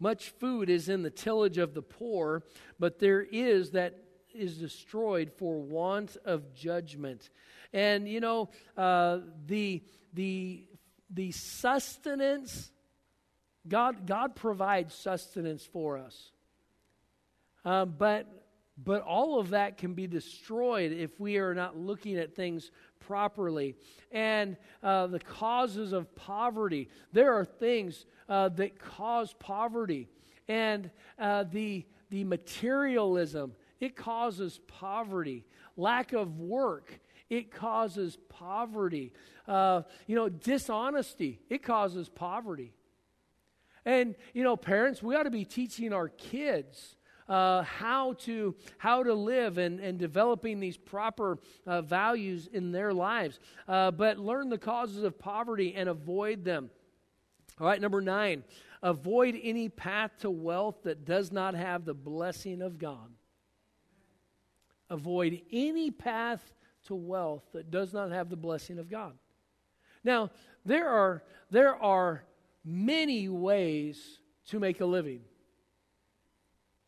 Much 0.00 0.30
food 0.30 0.68
is 0.68 0.88
in 0.88 1.02
the 1.02 1.10
tillage 1.10 1.56
of 1.56 1.72
the 1.72 1.82
poor, 1.82 2.42
but 2.80 2.98
there 2.98 3.22
is 3.22 3.70
that 3.70 4.05
is 4.36 4.58
destroyed 4.58 5.32
for 5.36 5.58
want 5.60 6.16
of 6.24 6.54
judgment. 6.54 7.30
And, 7.72 8.08
you 8.08 8.20
know, 8.20 8.50
uh, 8.76 9.18
the, 9.46 9.82
the, 10.14 10.64
the 11.10 11.30
sustenance, 11.32 12.70
God, 13.68 14.06
God 14.06 14.36
provides 14.36 14.94
sustenance 14.94 15.64
for 15.64 15.98
us. 15.98 16.30
Uh, 17.64 17.84
but, 17.84 18.26
but 18.82 19.02
all 19.02 19.40
of 19.40 19.50
that 19.50 19.76
can 19.76 19.94
be 19.94 20.06
destroyed 20.06 20.92
if 20.92 21.18
we 21.18 21.38
are 21.38 21.54
not 21.54 21.76
looking 21.76 22.16
at 22.16 22.36
things 22.36 22.70
properly. 23.00 23.74
And 24.12 24.56
uh, 24.82 25.08
the 25.08 25.18
causes 25.18 25.92
of 25.92 26.14
poverty, 26.14 26.88
there 27.12 27.34
are 27.34 27.44
things 27.44 28.06
uh, 28.28 28.48
that 28.50 28.78
cause 28.78 29.34
poverty. 29.38 30.08
And 30.48 30.90
uh, 31.18 31.44
the, 31.44 31.84
the 32.10 32.24
materialism 32.24 33.52
it 33.80 33.96
causes 33.96 34.60
poverty. 34.66 35.44
Lack 35.76 36.12
of 36.12 36.38
work, 36.38 37.00
it 37.28 37.50
causes 37.50 38.18
poverty. 38.28 39.12
Uh, 39.46 39.82
you 40.06 40.16
know, 40.16 40.28
dishonesty, 40.28 41.40
it 41.48 41.62
causes 41.62 42.08
poverty. 42.08 42.72
And, 43.84 44.16
you 44.34 44.42
know, 44.42 44.56
parents, 44.56 45.02
we 45.02 45.14
ought 45.14 45.24
to 45.24 45.30
be 45.30 45.44
teaching 45.44 45.92
our 45.92 46.08
kids 46.08 46.96
uh, 47.28 47.62
how 47.62 48.14
to 48.14 48.54
how 48.78 49.02
to 49.02 49.14
live 49.14 49.58
and, 49.58 49.80
and 49.80 49.98
developing 49.98 50.60
these 50.60 50.76
proper 50.76 51.38
uh, 51.66 51.82
values 51.82 52.48
in 52.52 52.72
their 52.72 52.92
lives. 52.92 53.40
Uh, 53.66 53.90
but 53.90 54.18
learn 54.18 54.48
the 54.48 54.58
causes 54.58 55.02
of 55.02 55.18
poverty 55.18 55.74
and 55.74 55.88
avoid 55.88 56.44
them. 56.44 56.70
All 57.60 57.66
right, 57.66 57.80
number 57.80 58.00
nine, 58.00 58.44
avoid 58.82 59.38
any 59.42 59.68
path 59.68 60.12
to 60.20 60.30
wealth 60.30 60.82
that 60.84 61.04
does 61.04 61.32
not 61.32 61.54
have 61.54 61.84
the 61.84 61.94
blessing 61.94 62.60
of 62.60 62.78
God. 62.78 63.10
Avoid 64.90 65.40
any 65.52 65.90
path 65.90 66.54
to 66.86 66.94
wealth 66.94 67.44
that 67.52 67.70
does 67.70 67.92
not 67.92 68.12
have 68.12 68.30
the 68.30 68.36
blessing 68.36 68.78
of 68.78 68.88
God. 68.88 69.14
Now, 70.04 70.30
there 70.64 70.88
are, 70.88 71.22
there 71.50 71.74
are 71.74 72.22
many 72.64 73.28
ways 73.28 74.20
to 74.48 74.60
make 74.60 74.80
a 74.80 74.86
living. 74.86 75.20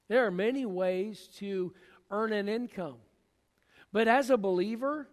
There 0.08 0.24
are 0.26 0.30
many 0.30 0.64
ways 0.64 1.28
to 1.38 1.74
earn 2.11 2.32
an 2.32 2.48
income. 2.48 2.96
But 3.92 4.08
as 4.08 4.30
a 4.30 4.37
believer, 4.37 5.08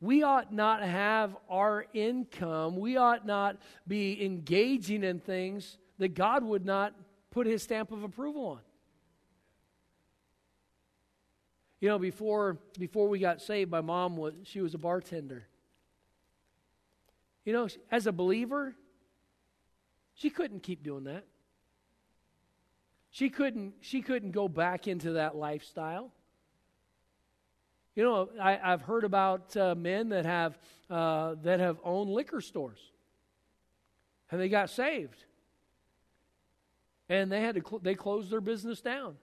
we 0.00 0.22
ought 0.22 0.52
not 0.52 0.82
have 0.82 1.36
our 1.48 1.86
income, 1.94 2.76
we 2.76 2.96
ought 2.96 3.26
not 3.26 3.56
be 3.86 4.24
engaging 4.24 5.02
in 5.02 5.18
things 5.18 5.78
that 5.98 6.14
God 6.14 6.44
would 6.44 6.64
not 6.64 6.94
put 7.30 7.46
his 7.46 7.62
stamp 7.62 7.90
of 7.90 8.02
approval 8.02 8.46
on. 8.46 8.60
You 11.84 11.90
know, 11.90 11.98
before 11.98 12.56
before 12.78 13.08
we 13.08 13.18
got 13.18 13.42
saved, 13.42 13.70
my 13.70 13.82
mom 13.82 14.16
was 14.16 14.32
she 14.44 14.62
was 14.62 14.72
a 14.72 14.78
bartender. 14.78 15.46
You 17.44 17.52
know, 17.52 17.68
as 17.90 18.06
a 18.06 18.12
believer, 18.12 18.74
she 20.14 20.30
couldn't 20.30 20.62
keep 20.62 20.82
doing 20.82 21.04
that. 21.04 21.26
She 23.10 23.28
couldn't 23.28 23.74
she 23.82 24.00
couldn't 24.00 24.30
go 24.30 24.48
back 24.48 24.88
into 24.88 25.12
that 25.12 25.36
lifestyle. 25.36 26.10
You 27.94 28.04
know, 28.04 28.30
I, 28.40 28.52
have 28.54 28.80
heard 28.80 29.04
about 29.04 29.54
uh, 29.54 29.74
men 29.74 30.08
that 30.08 30.24
have 30.24 30.58
uh, 30.88 31.34
that 31.42 31.60
have 31.60 31.76
owned 31.84 32.08
liquor 32.08 32.40
stores, 32.40 32.80
and 34.30 34.40
they 34.40 34.48
got 34.48 34.70
saved, 34.70 35.22
and 37.10 37.30
they 37.30 37.42
had 37.42 37.56
to 37.56 37.60
cl- 37.60 37.80
they 37.80 37.94
closed 37.94 38.30
their 38.30 38.40
business 38.40 38.80
down 38.80 39.18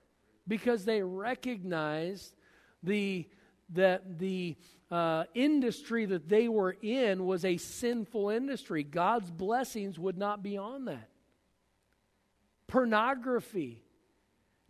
because 0.48 0.86
they 0.86 1.02
recognized 1.02 2.36
the 2.84 3.28
that 3.74 4.20
the 4.20 4.56
uh, 4.90 5.24
industry 5.34 6.06
that 6.06 6.28
they 6.28 6.50
were 6.50 6.76
in 6.82 7.26
was 7.26 7.46
a 7.46 7.58
sinful 7.58 8.30
industry. 8.30 8.84
God's 8.84 9.32
blessings 9.32 9.98
would 9.98 10.18
not 10.18 10.44
be 10.44 10.58
on 10.58 10.86
that. 10.86 11.10
Pornography, 12.68 13.82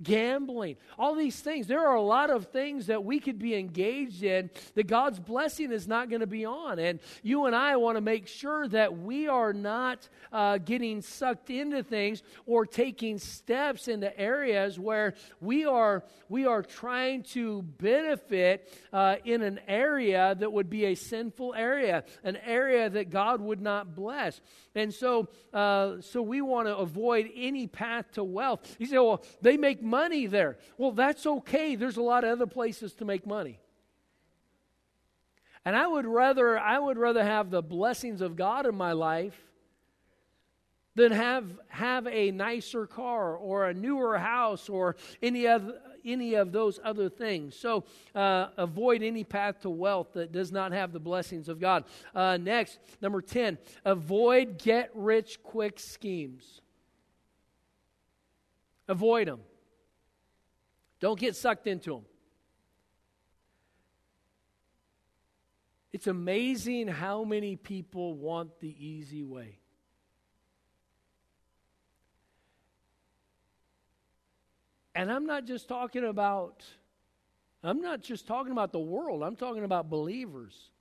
gambling, 0.04 0.78
all 0.98 1.16
these 1.16 1.40
things. 1.40 1.68
There 1.68 1.86
are 1.86 1.96
a 1.96 2.02
lot 2.02 2.30
of 2.30 2.48
things 2.48 2.88
that 2.88 3.04
we 3.04 3.20
could 3.20 3.40
be 3.40 3.56
engaged 3.56 4.24
in 4.24 4.50
that 4.76 4.88
God's 4.88 5.20
blessing 5.20 5.72
is 5.72 5.88
not 5.88 6.10
going 6.10 6.22
to 6.22 6.28
be 6.28 6.46
on. 6.46 6.80
And 6.80 7.00
you 7.24 7.46
and 7.46 7.56
I 7.56 7.76
want 7.76 7.98
to 7.98 8.02
make 8.02 8.28
sure 8.28 8.68
that 8.70 8.98
we 8.98 9.28
are 9.28 9.54
not 9.54 10.08
uh, 10.32 10.58
getting 10.58 11.02
sucked 11.02 11.50
into 11.50 11.84
things 11.84 12.24
or 12.46 12.66
taking 12.66 13.18
steps 13.18 13.88
into 13.88 14.18
areas 14.20 14.80
where 14.80 15.16
we 15.40 15.66
are 15.66 16.04
we 16.30 16.46
are 16.46 16.64
trying 16.64 17.24
to 17.24 17.62
benefit 17.62 18.74
uh, 18.94 19.18
in 19.26 19.42
an 19.42 19.60
area 19.68 20.34
that 20.40 20.52
would 20.52 20.70
be 20.70 20.86
a 20.86 20.96
sinful 20.96 21.54
area, 21.54 22.06
an 22.24 22.38
area 22.38 22.90
that 22.90 23.10
God 23.10 23.42
would 23.42 23.62
not 23.62 23.96
bless. 23.96 24.40
And 24.74 24.94
so, 24.94 25.28
uh, 25.54 26.00
so 26.00 26.22
we 26.22 26.42
want 26.42 26.68
to 26.68 26.78
avoid 26.78 27.30
any 27.36 27.68
path 27.68 28.12
to 28.14 28.24
wealth. 28.24 28.76
You 28.80 28.86
say, 28.86 28.98
well, 28.98 29.22
they 29.42 29.58
make 29.58 29.82
money 29.82 30.28
there. 30.28 30.58
Well, 30.78 30.92
that's 30.92 31.26
okay. 31.26 31.76
There's 31.76 31.98
a 31.98 32.02
lot 32.02 32.24
of 32.24 32.32
other 32.32 32.48
places 32.48 32.94
to 32.94 33.06
make 33.06 33.28
money. 33.28 33.60
And 35.66 35.76
I 35.76 35.86
would 35.86 36.06
rather, 36.06 36.58
I 36.58 36.80
would 36.80 36.98
rather 36.98 37.24
have 37.24 37.52
the 37.52 37.62
blessings 37.62 38.22
of 38.22 38.36
God 38.36 38.66
in 38.66 38.76
my 38.76 38.94
life 38.94 39.40
than 40.96 41.12
have, 41.12 41.46
have 41.68 42.08
a 42.08 42.32
nicer 42.32 42.88
car 42.88 43.36
or 43.36 43.68
a 43.68 43.74
newer 43.74 44.18
house 44.18 44.70
or 44.70 44.96
any 45.22 45.48
other, 45.48 45.80
any 46.06 46.36
of 46.36 46.52
those 46.52 46.80
other 46.84 47.10
things. 47.10 47.56
So 47.56 47.86
uh, 48.14 48.48
avoid 48.58 49.04
any 49.04 49.24
path 49.24 49.62
to 49.62 49.70
wealth 49.70 50.14
that 50.14 50.32
does 50.32 50.52
not 50.52 50.72
have 50.72 50.92
the 50.92 51.00
blessings 51.00 51.50
of 51.50 51.60
God. 51.60 51.86
Uh, 52.14 52.38
next, 52.38 52.80
number 53.02 53.22
10, 53.22 53.58
avoid 53.86 54.58
get 54.58 54.92
rich 54.94 55.42
quick 55.44 55.80
schemes. 55.80 56.62
Avoid 58.88 59.28
them. 59.28 59.40
Don't 61.00 61.20
get 61.20 61.36
sucked 61.36 61.68
into 61.68 61.92
them. 61.92 62.06
It's 65.94 66.08
amazing 66.08 66.88
how 66.88 67.24
many 67.24 67.56
people 67.56 68.14
want 68.14 68.60
the 68.60 68.76
easy 68.80 69.24
way. 69.24 69.61
And 74.96 75.12
I'm 75.12 75.26
not 75.26 75.46
just 75.46 75.68
talking 75.68 76.04
about 76.04 76.66
I'm 77.64 77.82
not 77.82 78.02
just 78.02 78.26
talking 78.26 78.52
about 78.52 78.72
the 78.72 78.80
world. 78.80 79.22
I'm 79.24 79.36
talking 79.36 79.64
about 79.64 79.90
believers 79.90 80.72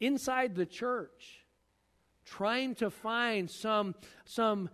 inside 0.00 0.54
the 0.54 0.66
church 0.66 1.44
trying 2.24 2.74
to 2.76 2.90
find 2.90 3.50
some 3.50 3.94
some 4.24 4.70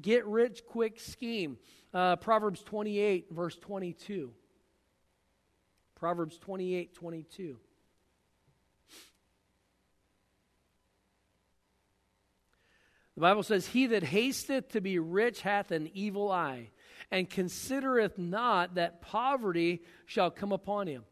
get 0.00 0.26
rich 0.26 0.62
quick 0.66 1.00
scheme. 1.00 1.58
Uh, 1.94 2.16
Proverbs 2.16 2.62
28 2.62 3.28
verse 3.30 3.56
22. 3.56 4.32
Proverbs 5.94 6.38
28 6.38 6.94
22. 6.94 7.58
The 13.18 13.22
Bible 13.22 13.42
says, 13.42 13.66
He 13.66 13.86
that 13.86 14.04
hasteth 14.04 14.68
to 14.68 14.80
be 14.80 15.00
rich 15.00 15.40
hath 15.40 15.72
an 15.72 15.90
evil 15.92 16.30
eye, 16.30 16.70
and 17.10 17.28
considereth 17.28 18.16
not 18.16 18.76
that 18.76 19.02
poverty 19.02 19.82
shall 20.06 20.30
come 20.30 20.52
upon 20.52 20.86
him. 20.86 21.02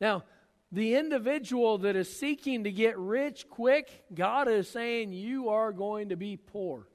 Now, 0.00 0.24
the 0.72 0.94
individual 0.94 1.76
that 1.76 1.96
is 1.96 2.18
seeking 2.18 2.64
to 2.64 2.72
get 2.72 2.98
rich 2.98 3.46
quick, 3.50 4.04
God 4.14 4.48
is 4.48 4.70
saying, 4.70 5.12
You 5.12 5.50
are 5.50 5.70
going 5.70 6.08
to 6.08 6.16
be 6.16 6.38
poor. 6.38 6.88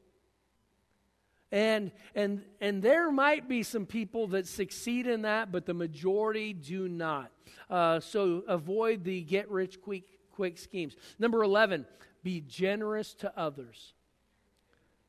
And, 1.52 1.92
and, 2.16 2.42
and 2.60 2.82
there 2.82 3.12
might 3.12 3.48
be 3.48 3.62
some 3.62 3.86
people 3.86 4.26
that 4.30 4.48
succeed 4.48 5.06
in 5.06 5.22
that, 5.22 5.52
but 5.52 5.68
the 5.68 5.76
majority 5.76 6.54
do 6.54 6.90
not. 6.90 7.30
Uh, 7.70 8.00
so 8.00 8.42
avoid 8.48 9.04
the 9.04 9.22
get 9.22 9.48
rich 9.52 9.80
quick, 9.80 10.06
quick 10.32 10.58
schemes. 10.58 10.96
Number 11.20 11.44
11, 11.44 11.86
be 12.24 12.42
generous 12.42 13.14
to 13.16 13.32
others. 13.38 13.94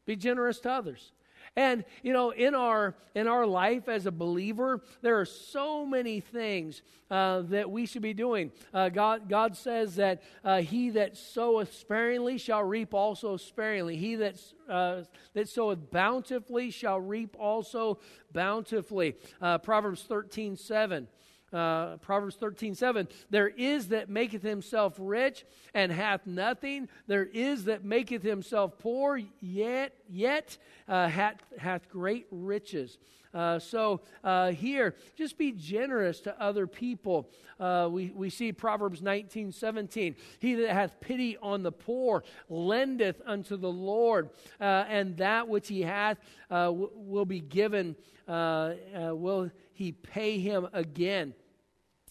Be 0.06 0.16
generous 0.16 0.60
to 0.60 0.70
others. 0.70 1.12
And 1.56 1.84
you 2.02 2.12
know, 2.12 2.30
in 2.30 2.54
our 2.54 2.94
in 3.14 3.26
our 3.26 3.46
life 3.46 3.88
as 3.88 4.06
a 4.06 4.12
believer, 4.12 4.82
there 5.02 5.18
are 5.18 5.24
so 5.24 5.84
many 5.84 6.20
things 6.20 6.82
uh, 7.10 7.42
that 7.42 7.70
we 7.70 7.86
should 7.86 8.02
be 8.02 8.14
doing. 8.14 8.52
Uh, 8.72 8.90
God 8.90 9.28
God 9.28 9.56
says 9.56 9.96
that 9.96 10.22
uh, 10.44 10.60
he 10.60 10.90
that 10.90 11.16
soweth 11.16 11.74
sparingly 11.74 12.38
shall 12.38 12.62
reap 12.62 12.94
also 12.94 13.36
sparingly. 13.36 13.96
He 13.96 14.14
that 14.16 14.36
uh, 14.68 15.02
that 15.34 15.48
soweth 15.48 15.90
bountifully 15.90 16.70
shall 16.70 17.00
reap 17.00 17.34
also 17.38 17.98
bountifully. 18.32 19.16
Uh, 19.40 19.58
Proverbs 19.58 20.02
thirteen 20.02 20.56
seven 20.56 21.08
uh, 21.52 21.96
Proverbs 21.98 22.37
13, 22.37 22.74
7. 22.74 23.08
There 23.30 23.48
is 23.48 23.88
that 23.88 24.08
maketh 24.08 24.42
himself 24.42 24.94
rich 24.98 25.44
and 25.74 25.90
hath 25.90 26.26
nothing. 26.26 26.88
There 27.06 27.24
is 27.24 27.64
that 27.64 27.84
maketh 27.84 28.22
himself 28.22 28.78
poor, 28.78 29.20
yet, 29.40 29.94
yet 30.08 30.58
uh, 30.88 31.08
hath, 31.08 31.42
hath 31.58 31.88
great 31.88 32.26
riches. 32.30 32.98
Uh, 33.34 33.58
so 33.58 34.00
uh, 34.24 34.50
here, 34.50 34.94
just 35.16 35.37
be 35.37 35.52
generous 35.52 36.20
to 36.20 36.42
other 36.42 36.66
people. 36.66 37.28
Uh, 37.61 37.88
we, 37.90 38.11
we 38.14 38.30
see 38.30 38.52
Proverbs 38.52 39.02
19, 39.02 39.52
17. 39.52 40.16
He 40.38 40.54
that 40.54 40.70
hath 40.70 41.00
pity 41.00 41.37
on 41.38 41.62
the 41.62 41.72
poor 41.72 42.24
lendeth 42.48 43.20
unto 43.26 43.56
the 43.56 43.70
Lord, 43.70 44.30
uh, 44.61 44.84
and 44.88 45.16
that 45.18 45.48
which 45.48 45.68
he 45.68 45.82
hath 45.82 46.18
uh, 46.50 46.66
w- 46.66 46.90
will 46.94 47.26
be 47.26 47.40
given, 47.40 47.96
uh, 48.26 48.74
will 48.94 49.50
he 49.78 49.92
pay 49.92 50.40
him 50.40 50.66
again. 50.72 51.34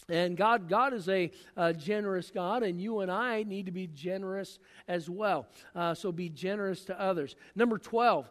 And 0.08 0.38
God, 0.38 0.70
God 0.70 0.94
is 0.94 1.06
a, 1.06 1.30
a, 1.54 1.74
generous 1.74 2.30
God, 2.30 2.62
and 2.62 2.80
you 2.80 3.00
and 3.00 3.10
I 3.12 3.42
need 3.42 3.66
to 3.66 3.72
be 3.72 3.86
generous 3.86 4.58
as 4.88 5.10
well. 5.10 5.46
Uh, 5.76 5.92
so 5.92 6.10
be 6.10 6.30
generous 6.30 6.86
to 6.86 6.98
others. 6.98 7.36
Number 7.54 7.76
12, 7.76 8.26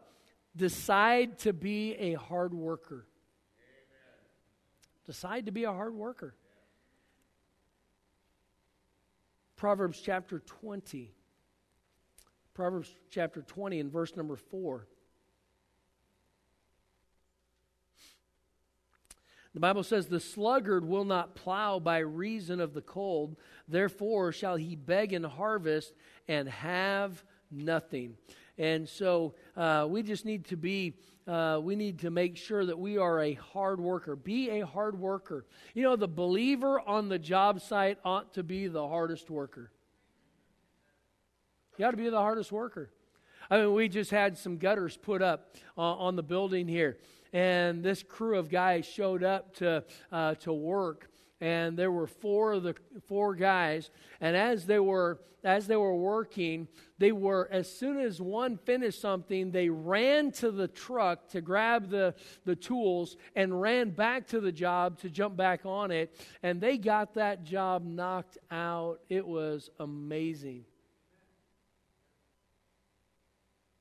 decide 0.55 1.37
to 1.39 1.53
be 1.53 1.93
a 1.97 2.13
hard 2.15 2.51
worker. 2.51 3.05
Decide 5.05 5.45
to 5.45 5.51
be 5.51 5.65
a 5.65 5.71
hard 5.71 5.93
worker. 5.93 6.33
Proverbs 9.55 10.01
chapter 10.03 10.39
20. 10.39 11.13
Proverbs 12.55 12.89
chapter 13.11 13.43
20 13.43 13.81
and 13.81 13.91
verse 13.91 14.15
number 14.15 14.35
4. 14.35 14.87
The 19.57 19.61
Bible 19.61 19.81
says, 19.81 20.05
The 20.05 20.19
sluggard 20.19 20.85
will 20.85 21.03
not 21.03 21.33
plow 21.33 21.79
by 21.79 21.97
reason 21.97 22.59
of 22.59 22.75
the 22.75 22.81
cold, 22.83 23.35
therefore 23.67 24.31
shall 24.31 24.55
he 24.55 24.75
beg 24.75 25.13
in 25.13 25.23
harvest 25.23 25.95
and 26.27 26.47
have 26.47 27.23
nothing. 27.49 28.17
And 28.59 28.87
so 28.87 29.33
uh, 29.55 29.87
we 29.89 30.03
just 30.03 30.25
need 30.25 30.45
to 30.49 30.57
be, 30.57 30.93
uh, 31.27 31.59
we 31.59 31.75
need 31.75 31.97
to 32.01 32.11
make 32.11 32.37
sure 32.37 32.67
that 32.67 32.77
we 32.77 32.99
are 32.99 33.19
a 33.19 33.33
hard 33.33 33.81
worker. 33.81 34.15
Be 34.15 34.51
a 34.61 34.63
hard 34.63 34.99
worker. 34.99 35.47
You 35.73 35.81
know, 35.81 35.95
the 35.95 36.07
believer 36.07 36.79
on 36.79 37.09
the 37.09 37.17
job 37.17 37.59
site 37.59 37.97
ought 38.05 38.35
to 38.35 38.43
be 38.43 38.67
the 38.67 38.87
hardest 38.87 39.27
worker. 39.27 39.71
You 41.79 41.85
ought 41.87 41.91
to 41.91 41.97
be 41.97 42.09
the 42.09 42.17
hardest 42.17 42.51
worker. 42.51 42.91
I 43.49 43.57
mean, 43.57 43.73
we 43.73 43.87
just 43.87 44.11
had 44.11 44.37
some 44.37 44.57
gutters 44.57 44.97
put 44.97 45.21
up 45.21 45.55
uh, 45.77 45.81
on 45.81 46.15
the 46.15 46.23
building 46.23 46.67
here, 46.67 46.97
and 47.33 47.83
this 47.83 48.03
crew 48.03 48.37
of 48.37 48.49
guys 48.49 48.85
showed 48.85 49.23
up 49.23 49.55
to 49.55 49.83
uh, 50.11 50.35
to 50.35 50.53
work. 50.53 51.09
And 51.39 51.77
there 51.77 51.91
were 51.91 52.07
four 52.07 52.53
of 52.53 52.63
the 52.63 52.75
four 53.07 53.35
guys. 53.35 53.91
And 54.21 54.35
as 54.35 54.65
they 54.65 54.79
were 54.79 55.19
as 55.43 55.67
they 55.67 55.75
were 55.75 55.95
working 55.95 56.67
they 56.97 57.11
were 57.11 57.47
as 57.51 57.71
soon 57.71 57.99
as 57.99 58.19
one 58.19 58.57
finished 58.57 58.99
something 58.99 59.51
they 59.51 59.69
ran 59.69 60.31
to 60.31 60.51
the 60.51 60.67
truck 60.67 61.29
to 61.29 61.41
grab 61.41 61.89
the 61.89 62.15
the 62.45 62.55
tools 62.55 63.17
and 63.35 63.61
ran 63.61 63.91
back 63.91 64.27
to 64.27 64.39
the 64.39 64.51
job 64.51 64.97
to 64.99 65.09
jump 65.09 65.37
back 65.37 65.65
on 65.65 65.91
it. 65.91 66.19
And 66.41 66.59
they 66.59 66.77
got 66.77 67.13
that 67.13 67.43
job 67.43 67.85
knocked 67.85 68.39
out. 68.49 68.99
It 69.09 69.25
was 69.25 69.69
amazing. 69.79 70.65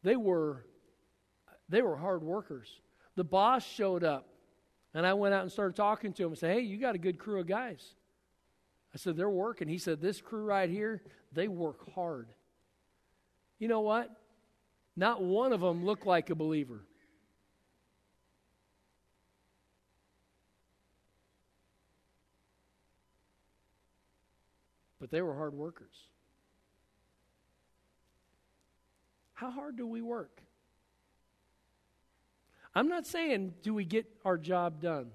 They 0.03 0.17
were 0.17 0.65
they 1.69 1.83
were 1.83 1.97
hard 1.97 2.23
workers 2.23 2.69
the 3.17 3.25
boss 3.25 3.67
showed 3.67 4.05
up 4.05 4.29
and 4.95 5.07
I 5.07 5.15
went 5.15 5.35
out 5.35 5.43
and 5.43 5.53
started 5.53 5.77
talking 5.77 6.13
to 6.15 6.23
him 6.23 6.29
and 6.31 6.39
said, 6.39 6.55
Hey, 6.55 6.61
you 6.61 6.79
got 6.79 6.95
a 6.95 6.99
good 6.99 7.19
crew 7.19 7.41
of 7.41 7.47
guys. 7.47 7.95
I 8.95 8.99
said, 8.99 9.17
They're 9.17 9.29
working. 9.29 9.69
He 9.69 9.79
said, 9.79 10.01
This 10.01 10.21
crew 10.21 10.45
right 10.45 10.71
here, 10.71 11.03
they 11.33 11.49
work 11.49 11.93
hard. 11.95 12.29
You 13.59 13.69
know 13.69 13.81
what? 13.81 14.11
Not 14.97 15.23
one 15.23 15.53
of 15.53 15.61
them 15.61 15.85
looked 15.85 16.07
like 16.07 16.31
a 16.31 16.35
believer. 16.35 16.81
But 24.99 25.11
they 25.11 25.21
were 25.21 25.35
hard 25.35 25.53
workers. 25.53 25.95
How 29.35 29.51
hard 29.51 29.77
do 29.77 29.87
we 29.87 30.01
work? 30.01 30.41
I'm 32.77 32.89
not 32.89 33.07
saying, 33.07 33.55
do 33.63 33.73
we 33.73 33.87
get 33.87 34.05
our 34.23 34.37
job 34.37 34.83
done? 34.83 35.11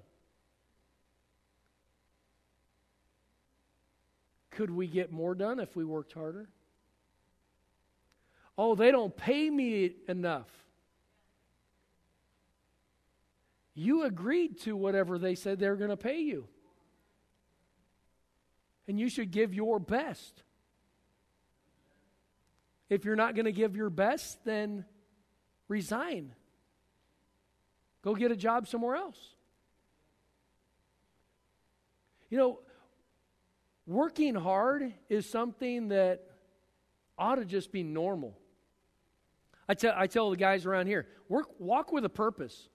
Could 4.50 4.68
we 4.68 4.88
get 4.88 5.12
more 5.12 5.36
done 5.36 5.60
if 5.60 5.76
we 5.76 5.84
worked 5.84 6.12
harder? 6.12 6.48
Oh, 8.58 8.74
they 8.74 8.90
don't 8.90 9.16
pay 9.16 9.48
me 9.48 9.92
enough. 10.08 10.48
You 13.76 14.02
agreed 14.06 14.58
to 14.62 14.74
whatever 14.74 15.16
they 15.16 15.36
said 15.36 15.60
they 15.60 15.70
were 15.70 15.76
going 15.76 15.90
to 15.90 15.96
pay 15.96 16.18
you. 16.18 16.48
And 18.88 18.98
you 18.98 19.08
should 19.08 19.30
give 19.30 19.54
your 19.54 19.78
best. 19.78 20.42
If 22.90 23.04
you're 23.04 23.14
not 23.14 23.36
going 23.36 23.44
to 23.46 23.52
give 23.52 23.76
your 23.76 23.88
best, 23.88 24.44
then 24.44 24.84
resign. 25.68 26.34
Go 28.02 28.14
get 28.14 28.32
a 28.32 28.36
job 28.36 28.66
somewhere 28.66 28.96
else. 28.96 29.18
You 32.30 32.38
know, 32.38 32.58
working 33.86 34.34
hard 34.34 34.92
is 35.08 35.28
something 35.28 35.88
that 35.88 36.22
ought 37.18 37.36
to 37.36 37.44
just 37.44 37.70
be 37.70 37.82
normal. 37.82 38.36
I 39.68 39.74
tell, 39.74 39.94
I 39.96 40.06
tell 40.06 40.30
the 40.30 40.36
guys 40.36 40.66
around 40.66 40.86
here 40.86 41.06
work, 41.28 41.48
walk 41.58 41.92
with 41.92 42.04
a 42.04 42.08
purpose. 42.08 42.68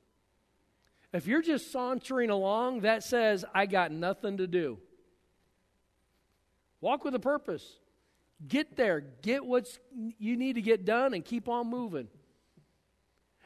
If 1.14 1.26
you're 1.26 1.42
just 1.42 1.72
sauntering 1.72 2.30
along, 2.30 2.82
that 2.82 3.04
says, 3.04 3.46
I 3.54 3.66
got 3.66 3.92
nothing 3.92 4.38
to 4.38 4.48
do. 4.48 4.78
Walk 6.82 7.04
with 7.04 7.16
a 7.16 7.20
purpose. 7.20 7.80
Get 8.48 8.76
there. 8.76 9.02
Get 9.22 9.46
what 9.46 9.68
you 10.20 10.38
need 10.38 10.54
to 10.54 10.62
get 10.62 10.86
done 10.86 11.14
and 11.14 11.26
keep 11.26 11.48
on 11.48 11.68
moving. 11.70 12.08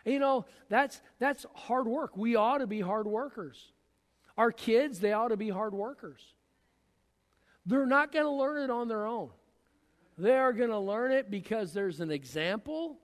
You 0.06 0.20
know, 0.20 0.46
that's, 0.70 1.02
that's 1.20 1.46
hard 1.54 1.88
work. 1.88 2.18
We 2.18 2.36
ought 2.36 2.60
to 2.60 2.68
be 2.68 2.82
hard 2.82 3.08
workers. 3.08 3.72
Our 4.38 4.52
kids, 4.52 5.00
they 5.00 5.14
ought 5.14 5.30
to 5.30 5.38
be 5.38 5.50
hard 5.50 5.74
workers. 5.74 6.22
They're 7.66 7.86
not 7.86 8.12
going 8.12 8.26
to 8.26 8.32
learn 8.32 8.64
it 8.64 8.70
on 8.72 8.88
their 8.88 9.06
own. 9.06 9.30
They 10.18 10.36
are 10.36 10.54
going 10.54 10.70
to 10.70 10.80
learn 10.80 11.12
it 11.12 11.30
because 11.30 11.74
there's 11.74 12.00
an 12.00 12.12
example, 12.12 12.98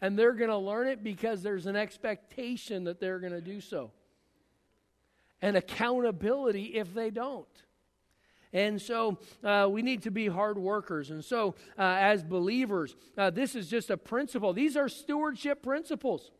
and 0.00 0.18
they're 0.18 0.32
going 0.32 0.50
to 0.50 0.56
learn 0.56 0.86
it 0.86 1.02
because 1.02 1.42
there's 1.42 1.66
an 1.66 1.76
expectation 1.76 2.84
that 2.84 3.00
they're 3.00 3.18
going 3.18 3.32
to 3.32 3.40
do 3.40 3.60
so. 3.60 3.90
And 5.42 5.56
accountability 5.56 6.76
if 6.76 6.94
they 6.94 7.10
don't. 7.10 7.46
And 8.54 8.80
so 8.80 9.18
uh, 9.42 9.68
we 9.70 9.82
need 9.82 10.02
to 10.04 10.10
be 10.10 10.28
hard 10.28 10.56
workers. 10.56 11.10
And 11.10 11.22
so, 11.22 11.56
uh, 11.76 11.82
as 11.98 12.22
believers, 12.22 12.96
uh, 13.18 13.30
this 13.30 13.54
is 13.54 13.68
just 13.68 13.90
a 13.90 13.96
principle. 13.96 14.54
These 14.54 14.76
are 14.76 14.88
stewardship 14.88 15.62
principles. 15.62 16.30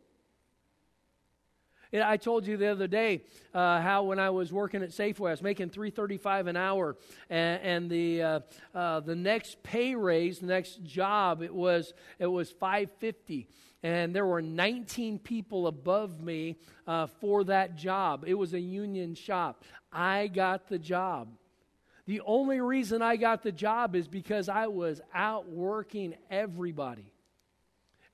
I 1.93 2.17
told 2.17 2.45
you 2.45 2.57
the 2.57 2.67
other 2.69 2.89
day 2.89 3.23
uh, 3.53 3.81
how 3.81 4.03
when 4.03 4.19
I 4.19 4.31
was 4.31 4.53
working 4.53 4.83
at 4.83 4.91
Safeway, 4.91 5.29
I 5.29 5.31
was 5.31 5.43
making 5.43 5.71
three 5.71 5.91
thirty-five 5.91 6.49
an 6.49 6.57
hour, 6.57 6.97
and, 7.31 7.63
and 7.63 7.91
the 7.91 8.23
uh, 8.23 8.41
uh, 8.75 9.01
the 9.01 9.15
next 9.15 9.63
pay 9.63 9.95
raise, 9.95 10.41
the 10.41 10.47
next 10.47 10.83
job, 10.83 11.41
it 11.41 11.55
was 11.55 11.95
it 12.19 12.27
was 12.27 12.51
five 12.51 12.91
fifty, 12.99 13.47
and 13.85 14.13
there 14.13 14.27
were 14.27 14.43
nineteen 14.43 15.21
people 15.21 15.69
above 15.69 16.21
me 16.21 16.57
uh, 16.89 17.07
for 17.07 17.45
that 17.45 17.77
job. 17.77 18.25
It 18.27 18.35
was 18.35 18.55
a 18.55 18.61
union 18.61 19.15
shop. 19.15 19.63
I 19.93 20.27
got 20.27 20.69
the 20.69 20.81
job. 20.81 21.29
The 22.07 22.21
only 22.27 22.61
reason 22.61 23.03
I 23.03 23.17
got 23.17 23.43
the 23.43 23.53
job 23.53 23.97
is 23.97 24.09
because 24.09 24.49
I 24.49 24.67
was 24.67 25.01
outworking 25.15 26.15
everybody. 26.31 27.13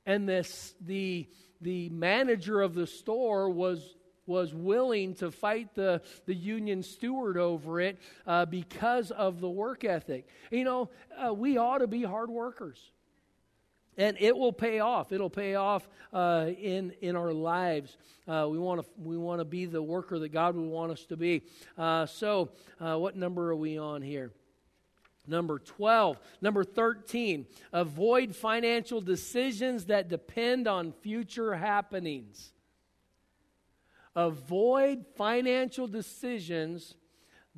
And 0.06 0.28
this, 0.28 0.74
the, 0.80 1.28
the 1.60 1.88
manager 1.90 2.60
of 2.62 2.74
the 2.74 2.86
store 2.86 3.50
was, 3.50 3.96
was 4.26 4.54
willing 4.54 5.14
to 5.16 5.30
fight 5.30 5.74
the, 5.74 6.02
the 6.26 6.34
union 6.34 6.82
steward 6.82 7.36
over 7.36 7.80
it 7.80 7.98
uh, 8.26 8.46
because 8.46 9.10
of 9.10 9.40
the 9.40 9.50
work 9.50 9.84
ethic. 9.84 10.28
You 10.50 10.64
know, 10.64 10.90
uh, 11.22 11.34
we 11.34 11.58
ought 11.58 11.78
to 11.78 11.88
be 11.88 12.02
hard 12.02 12.30
workers 12.30 12.78
and 13.96 14.16
it 14.20 14.36
will 14.36 14.52
pay 14.52 14.80
off. 14.80 15.12
It'll 15.12 15.30
pay 15.30 15.54
off 15.54 15.88
uh, 16.12 16.50
in 16.60 16.92
in 17.00 17.16
our 17.16 17.32
lives. 17.32 17.96
Uh, 18.26 18.46
we 18.50 18.58
want 18.58 18.82
to 18.82 18.86
we 19.02 19.16
want 19.16 19.40
to 19.40 19.44
be 19.44 19.66
the 19.66 19.82
worker 19.82 20.18
that 20.18 20.30
God 20.30 20.56
would 20.56 20.68
want 20.68 20.92
us 20.92 21.04
to 21.06 21.16
be. 21.16 21.42
Uh, 21.76 22.06
so, 22.06 22.50
uh, 22.80 22.96
what 22.96 23.16
number 23.16 23.50
are 23.50 23.56
we 23.56 23.78
on 23.78 24.02
here? 24.02 24.32
Number 25.26 25.58
12. 25.58 26.18
Number 26.40 26.64
13. 26.64 27.46
Avoid 27.72 28.34
financial 28.34 29.00
decisions 29.00 29.86
that 29.86 30.08
depend 30.08 30.66
on 30.66 30.92
future 30.92 31.54
happenings. 31.54 32.52
Avoid 34.16 35.04
financial 35.16 35.86
decisions 35.86 36.96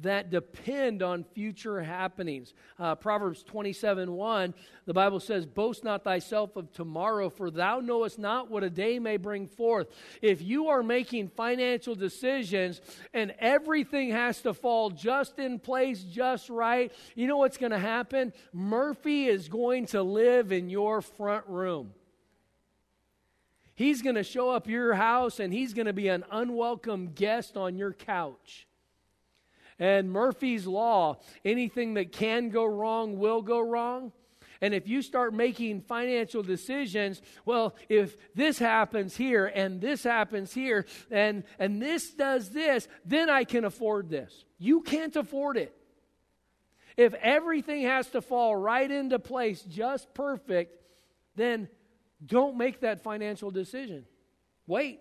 that 0.02 0.30
depend 0.30 1.02
on 1.02 1.24
future 1.24 1.80
happenings. 1.80 2.54
Uh, 2.78 2.94
Proverbs 2.94 3.42
27 3.42 4.12
1, 4.12 4.54
the 4.86 4.94
Bible 4.94 5.20
says, 5.20 5.46
Boast 5.46 5.84
not 5.84 6.04
thyself 6.04 6.56
of 6.56 6.72
tomorrow, 6.72 7.30
for 7.30 7.50
thou 7.50 7.80
knowest 7.80 8.18
not 8.18 8.50
what 8.50 8.62
a 8.62 8.70
day 8.70 8.98
may 8.98 9.16
bring 9.16 9.46
forth. 9.46 9.88
If 10.20 10.42
you 10.42 10.68
are 10.68 10.82
making 10.82 11.28
financial 11.28 11.94
decisions 11.94 12.80
and 13.14 13.34
everything 13.38 14.10
has 14.10 14.40
to 14.42 14.54
fall 14.54 14.90
just 14.90 15.38
in 15.38 15.58
place, 15.58 16.02
just 16.02 16.50
right, 16.50 16.92
you 17.14 17.26
know 17.26 17.38
what's 17.38 17.56
going 17.56 17.72
to 17.72 17.78
happen? 17.78 18.32
Murphy 18.52 19.26
is 19.26 19.48
going 19.48 19.86
to 19.86 20.02
live 20.02 20.52
in 20.52 20.68
your 20.68 21.00
front 21.00 21.46
room. 21.46 21.92
He's 23.74 24.02
going 24.02 24.16
to 24.16 24.22
show 24.22 24.50
up 24.50 24.68
your 24.68 24.94
house 24.94 25.40
and 25.40 25.52
he's 25.52 25.74
going 25.74 25.86
to 25.86 25.92
be 25.92 26.08
an 26.08 26.24
unwelcome 26.30 27.12
guest 27.14 27.56
on 27.56 27.76
your 27.76 27.92
couch. 27.92 28.66
And 29.78 30.10
Murphy's 30.10 30.66
Law 30.66 31.18
anything 31.44 31.94
that 31.94 32.12
can 32.12 32.50
go 32.50 32.64
wrong 32.64 33.18
will 33.18 33.42
go 33.42 33.60
wrong. 33.60 34.12
And 34.62 34.72
if 34.74 34.86
you 34.86 35.02
start 35.02 35.34
making 35.34 35.80
financial 35.80 36.44
decisions, 36.44 37.20
well, 37.44 37.74
if 37.88 38.16
this 38.36 38.60
happens 38.60 39.16
here 39.16 39.46
and 39.46 39.80
this 39.80 40.04
happens 40.04 40.54
here 40.54 40.86
and, 41.10 41.42
and 41.58 41.82
this 41.82 42.12
does 42.12 42.50
this, 42.50 42.86
then 43.04 43.28
I 43.28 43.42
can 43.42 43.64
afford 43.64 44.08
this. 44.08 44.44
You 44.58 44.82
can't 44.82 45.16
afford 45.16 45.56
it. 45.56 45.76
If 46.96 47.12
everything 47.14 47.82
has 47.82 48.06
to 48.10 48.20
fall 48.20 48.54
right 48.54 48.88
into 48.88 49.18
place 49.18 49.62
just 49.62 50.14
perfect, 50.14 50.80
then 51.34 51.68
don't 52.24 52.56
make 52.56 52.80
that 52.80 53.02
financial 53.02 53.50
decision. 53.50 54.06
Wait. 54.66 55.00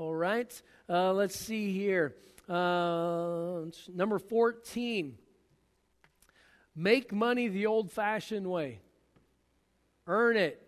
All 0.00 0.14
right, 0.14 0.62
uh, 0.88 1.12
let's 1.12 1.38
see 1.38 1.74
here. 1.74 2.14
Uh, 2.48 3.64
number 3.94 4.18
14 4.18 5.18
make 6.74 7.12
money 7.12 7.48
the 7.48 7.66
old 7.66 7.92
fashioned 7.92 8.50
way, 8.50 8.80
earn 10.06 10.38
it. 10.38 10.66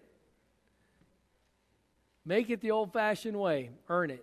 Make 2.26 2.50
it 2.50 2.60
the 2.60 2.72
old 2.72 2.92
fashioned 2.92 3.40
way, 3.40 3.70
earn 3.88 4.10
it. 4.10 4.22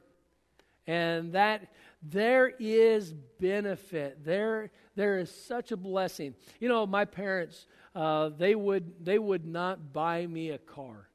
And 0.86 1.34
that 1.34 1.74
there 2.04 2.54
is 2.60 3.12
benefit. 3.12 4.24
There, 4.24 4.70
there 4.96 5.18
is 5.18 5.32
such 5.32 5.72
a 5.72 5.78
blessing. 5.78 6.36
You 6.60 6.70
know, 6.70 6.86
my 6.86 7.06
parents, 7.06 7.66
uh, 7.96 8.30
they, 8.38 8.54
would, 8.54 9.04
they 9.04 9.18
would 9.18 9.48
not 9.48 9.92
buy 9.92 10.28
me 10.28 10.52
a 10.52 10.60
car. 10.60 11.09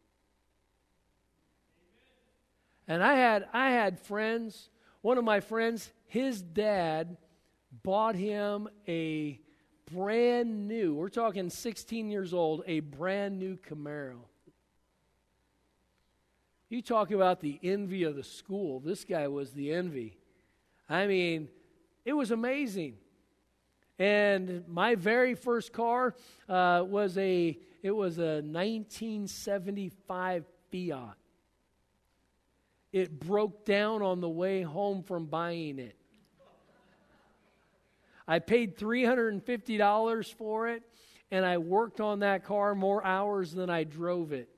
And 2.87 3.03
I 3.03 3.14
had, 3.14 3.49
I 3.53 3.70
had 3.70 3.99
friends, 3.99 4.68
one 5.01 5.18
of 5.18 5.24
my 5.24 5.41
friends, 5.41 5.91
his 6.07 6.43
dad 6.43 7.16
bought 7.82 8.14
him 8.14 8.68
a 8.87 9.41
brand 9.93 10.68
new, 10.68 10.95
we're 10.95 11.09
talking 11.09 11.51
16 11.51 12.11
years 12.11 12.32
old, 12.35 12.62
a 12.66 12.80
brand 12.80 13.39
new 13.39 13.57
Camaro. 13.57 14.18
You 16.68 16.82
talk 16.82 17.11
about 17.11 17.41
the 17.41 17.59
envy 17.62 18.03
of 18.05 18.16
the 18.16 18.24
school. 18.24 18.80
This 18.80 19.05
guy 19.05 19.28
was 19.28 19.53
the 19.53 19.72
envy. 19.72 20.16
I 20.89 21.07
mean, 21.07 21.49
it 22.05 22.14
was 22.14 22.30
amazing. 22.30 22.97
And 23.99 24.64
my 24.66 24.95
very 24.97 25.35
first 25.35 25.72
car 25.72 26.14
uh, 26.49 26.85
was 26.87 27.16
a 27.16 27.59
it 27.82 27.93
was 27.93 28.18
a 28.18 28.43
1975 28.43 30.45
Fiat. 30.72 31.16
It 32.95 33.19
broke 33.19 33.65
down 33.65 34.03
on 34.03 34.21
the 34.21 34.29
way 34.29 34.63
home 34.63 35.03
from 35.03 35.27
buying 35.27 35.81
it. 35.81 35.97
I 38.29 38.39
paid 38.39 38.79
$350 38.79 40.35
for 40.35 40.69
it, 40.69 40.85
and 41.29 41.45
I 41.45 41.59
worked 41.59 42.01
on 42.01 42.21
that 42.21 42.45
car 42.45 42.77
more 42.77 43.05
hours 43.05 43.51
than 43.51 43.69
I 43.69 43.83
drove 43.83 44.33
it 44.33 44.49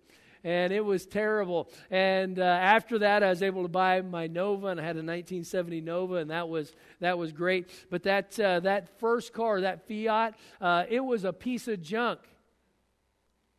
and 0.45 0.72
it 0.72 0.84
was 0.84 1.07
terrible. 1.07 1.68
And 1.91 2.39
uh, 2.39 2.43
after 2.43 3.01
that, 3.01 3.24
I 3.24 3.30
was 3.30 3.43
able 3.43 3.62
to 3.62 3.68
buy 3.68 4.01
my 4.03 4.28
Nova, 4.28 4.68
and 4.68 4.78
I 4.78 4.84
had 4.84 4.95
a 4.95 5.03
1970 5.03 5.80
Nova, 5.80 6.16
and 6.16 6.30
that 6.30 6.49
was 6.49 6.72
that 7.01 7.18
was 7.18 7.32
great. 7.32 7.68
But 7.91 8.05
that 8.05 8.39
uh, 8.39 8.61
that 8.61 9.01
first 9.01 9.32
car, 9.32 9.62
that 9.62 9.89
Fiat, 9.89 10.34
uh, 10.61 10.84
it 10.89 11.01
was 11.01 11.24
a 11.24 11.32
piece 11.32 11.66
of 11.66 11.82
junk, 11.82 12.20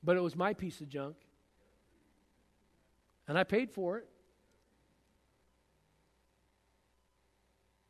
but 0.02 0.16
it 0.16 0.22
was 0.22 0.38
my 0.38 0.54
piece 0.54 0.80
of 0.80 0.88
junk, 0.88 1.18
and 3.28 3.38
I 3.38 3.44
paid 3.44 3.72
for 3.72 3.98
it. 3.98 4.08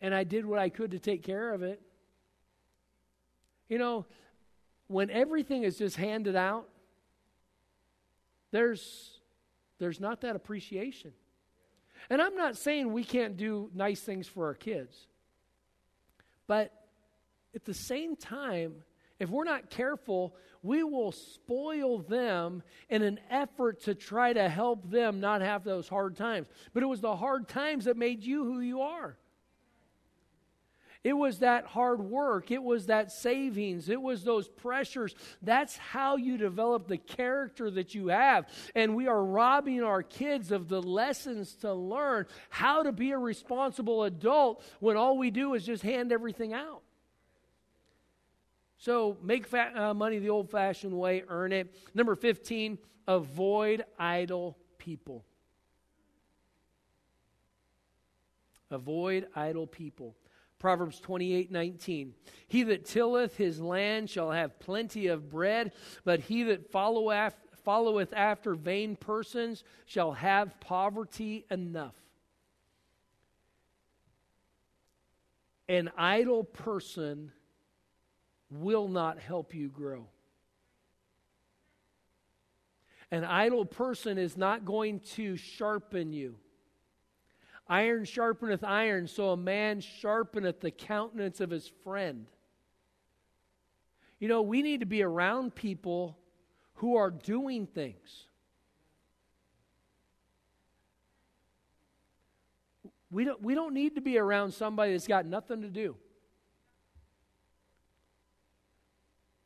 And 0.02 0.14
I 0.14 0.24
did 0.24 0.46
what 0.46 0.60
I 0.60 0.70
could 0.70 0.92
to 0.92 1.00
take 1.00 1.24
care 1.24 1.54
of 1.54 1.64
it. 1.64 1.82
You 3.68 3.78
know, 3.78 4.06
when 4.88 5.10
everything 5.10 5.64
is 5.64 5.78
just 5.78 5.98
handed 5.98 6.36
out, 6.36 6.70
there's, 8.52 9.20
there's 9.80 10.00
not 10.00 10.22
that 10.22 10.36
appreciation. 10.36 11.12
And 12.10 12.22
I'm 12.22 12.36
not 12.36 12.56
saying 12.56 12.92
we 12.92 13.04
can't 13.04 13.36
do 13.36 13.70
nice 13.74 14.00
things 14.00 14.28
for 14.28 14.46
our 14.46 14.54
kids. 14.54 14.96
But 16.48 16.72
at 17.54 17.66
the 17.66 17.74
same 17.74 18.16
time, 18.16 18.76
if 19.20 19.30
we're 19.30 19.44
not 19.44 19.70
careful, 19.70 20.36
we 20.62 20.84
will 20.84 21.12
spoil 21.12 22.00
them 22.00 22.64
in 22.90 23.02
an 23.02 23.20
effort 23.30 23.82
to 23.82 23.96
try 23.96 24.32
to 24.32 24.48
help 24.48 24.90
them 24.90 25.20
not 25.20 25.42
have 25.42 25.64
those 25.64 25.90
hard 25.90 26.16
times. 26.16 26.48
But 26.74 26.84
it 26.84 26.86
was 26.86 27.02
the 27.02 27.16
hard 27.16 27.48
times 27.48 27.86
that 27.86 27.98
made 27.98 28.24
you 28.24 28.46
who 28.46 28.60
you 28.60 28.82
are. 28.82 29.18
It 31.08 31.16
was 31.16 31.40
that 31.40 31.68
hard 31.68 32.02
work. 32.02 32.52
It 32.52 32.62
was 32.62 32.88
that 32.88 33.14
savings. 33.14 33.88
It 33.88 34.02
was 34.02 34.26
those 34.26 34.50
pressures. 34.50 35.16
That's 35.42 35.78
how 35.78 36.18
you 36.18 36.38
develop 36.38 36.90
the 36.90 36.98
character 36.98 37.72
that 37.72 37.96
you 37.96 38.10
have. 38.10 38.50
And 38.76 38.94
we 38.94 39.08
are 39.08 39.24
robbing 39.24 39.82
our 39.84 40.04
kids 40.04 40.52
of 40.52 40.68
the 40.68 40.82
lessons 40.82 41.54
to 41.62 41.74
learn 41.74 42.26
how 42.50 42.84
to 42.84 42.92
be 42.92 43.12
a 43.12 43.18
responsible 43.18 44.04
adult 44.04 44.62
when 44.82 44.98
all 44.98 45.18
we 45.18 45.32
do 45.32 45.54
is 45.54 45.66
just 45.66 45.82
hand 45.82 46.12
everything 46.12 46.52
out. 46.52 46.82
So 48.78 49.16
make 49.24 49.48
fa- 49.48 49.72
uh, 49.74 49.94
money 49.94 50.20
the 50.20 50.32
old 50.32 50.52
fashioned 50.52 50.92
way, 50.92 51.24
earn 51.30 51.54
it. 51.54 51.74
Number 51.94 52.16
15, 52.16 52.78
avoid 53.08 53.86
idle 53.98 54.58
people. 54.78 55.24
Avoid 58.70 59.28
idle 59.34 59.68
people. 59.68 60.18
Proverbs 60.60 61.00
28 61.00 61.52
19. 61.52 62.14
He 62.48 62.64
that 62.64 62.86
tilleth 62.86 63.38
his 63.38 63.60
land 63.60 64.10
shall 64.10 64.32
have 64.32 64.60
plenty 64.60 65.08
of 65.08 65.30
bread, 65.30 65.72
but 66.04 66.22
he 66.22 66.44
that 66.44 66.72
follow 66.72 67.12
followeth 67.64 68.14
after 68.14 68.56
vain 68.56 68.96
persons 68.96 69.64
shall 69.86 70.14
have 70.14 70.60
poverty 70.60 71.46
enough. 71.52 71.96
An 75.68 75.92
idle 75.98 76.46
person 76.46 77.32
will 78.50 78.88
not 78.88 79.20
help 79.20 79.54
you 79.54 79.68
grow. 79.68 80.08
An 83.12 83.24
idle 83.24 83.66
person 83.66 84.18
is 84.18 84.38
not 84.38 84.66
going 84.66 85.02
to 85.16 85.36
sharpen 85.36 86.14
you. 86.14 86.36
Iron 87.70 88.04
sharpeneth 88.04 88.64
iron, 88.64 89.08
so 89.08 89.32
a 89.32 89.38
man 89.38 89.82
sharpeneth 89.82 90.62
the 90.62 90.72
countenance 90.72 91.42
of 91.42 91.50
his 91.50 91.70
friend. 91.84 92.28
You 94.20 94.28
know, 94.28 94.42
we 94.42 94.62
need 94.62 94.80
to 94.80 94.86
be 94.86 95.04
around 95.04 95.54
people 95.54 96.18
who 96.76 96.96
are 96.96 97.12
doing 97.12 97.68
things. 97.68 98.28
We 103.12 103.26
don't, 103.26 103.42
we 103.42 103.56
don't 103.56 103.74
need 103.74 103.96
to 103.96 104.02
be 104.02 104.18
around 104.18 104.54
somebody 104.54 104.92
that's 104.92 105.08
got 105.08 105.26
nothing 105.26 105.62
to 105.62 105.70
do. 105.70 105.96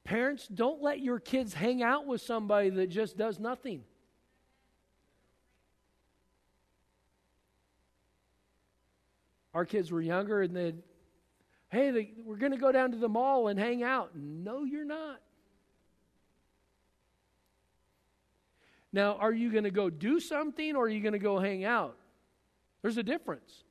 Parents, 0.04 0.48
don't 0.48 0.82
let 0.82 1.00
your 1.00 1.20
kids 1.20 1.54
hang 1.54 1.84
out 1.84 2.06
with 2.06 2.22
somebody 2.22 2.70
that 2.70 2.88
just 2.88 3.18
does 3.18 3.40
nothing. 3.40 3.84
Our 9.54 9.66
kids 9.66 9.92
were 9.92 10.02
younger 10.02 10.42
and 10.42 10.56
they'd, 10.56 10.82
hey, 11.70 11.92
they, 11.92 12.12
we're 12.26 12.38
going 12.38 12.52
to 12.52 12.58
go 12.58 12.72
down 12.72 12.92
to 12.92 12.98
the 12.98 13.10
mall 13.10 13.48
and 13.48 13.60
hang 13.60 13.84
out. 13.84 14.12
No, 14.16 14.64
you're 14.64 14.86
not. 14.86 15.20
Now, 18.94 19.16
are 19.16 19.32
you 19.32 19.52
going 19.52 19.64
to 19.64 19.72
go 19.72 19.90
do 19.90 20.20
something 20.20 20.76
or 20.76 20.86
are 20.86 20.90
you 20.90 21.02
going 21.02 21.14
to 21.14 21.20
go 21.20 21.40
hang 21.40 21.64
out? 21.64 21.96
There's 22.82 22.98
a 22.98 23.04
difference. 23.04 23.64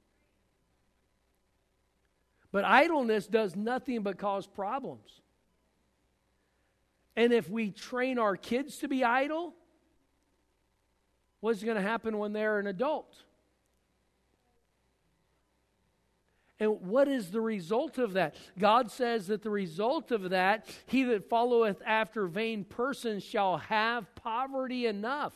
But 2.53 2.65
idleness 2.65 3.27
does 3.27 3.55
nothing 3.55 4.03
but 4.03 4.19
cause 4.19 4.47
problems. 4.47 5.21
And 7.17 7.33
if 7.33 7.51
we 7.51 7.71
train 7.71 8.19
our 8.19 8.37
kids 8.37 8.79
to 8.79 8.89
be 8.89 9.05
idle, 9.05 9.55
what's 11.41 11.63
going 11.63 11.77
to 11.77 11.83
happen 11.83 12.19
when 12.19 12.33
they're 12.33 12.59
an 12.59 12.67
adult? 12.67 13.15
And 16.61 16.83
what 16.83 17.09
is 17.09 17.31
the 17.31 17.41
result 17.41 17.97
of 17.97 18.13
that? 18.13 18.37
God 18.59 18.91
says 18.91 19.29
that 19.29 19.43
the 19.43 19.51
result 19.51 20.13
of 20.13 20.31
that, 20.31 20.67
he 20.87 21.05
that 21.05 21.29
followeth 21.29 21.81
after 21.85 22.27
vain 22.27 22.65
persons 22.65 23.25
shall 23.25 23.57
have 23.57 24.15
poverty 24.15 24.87
enough. 24.87 25.33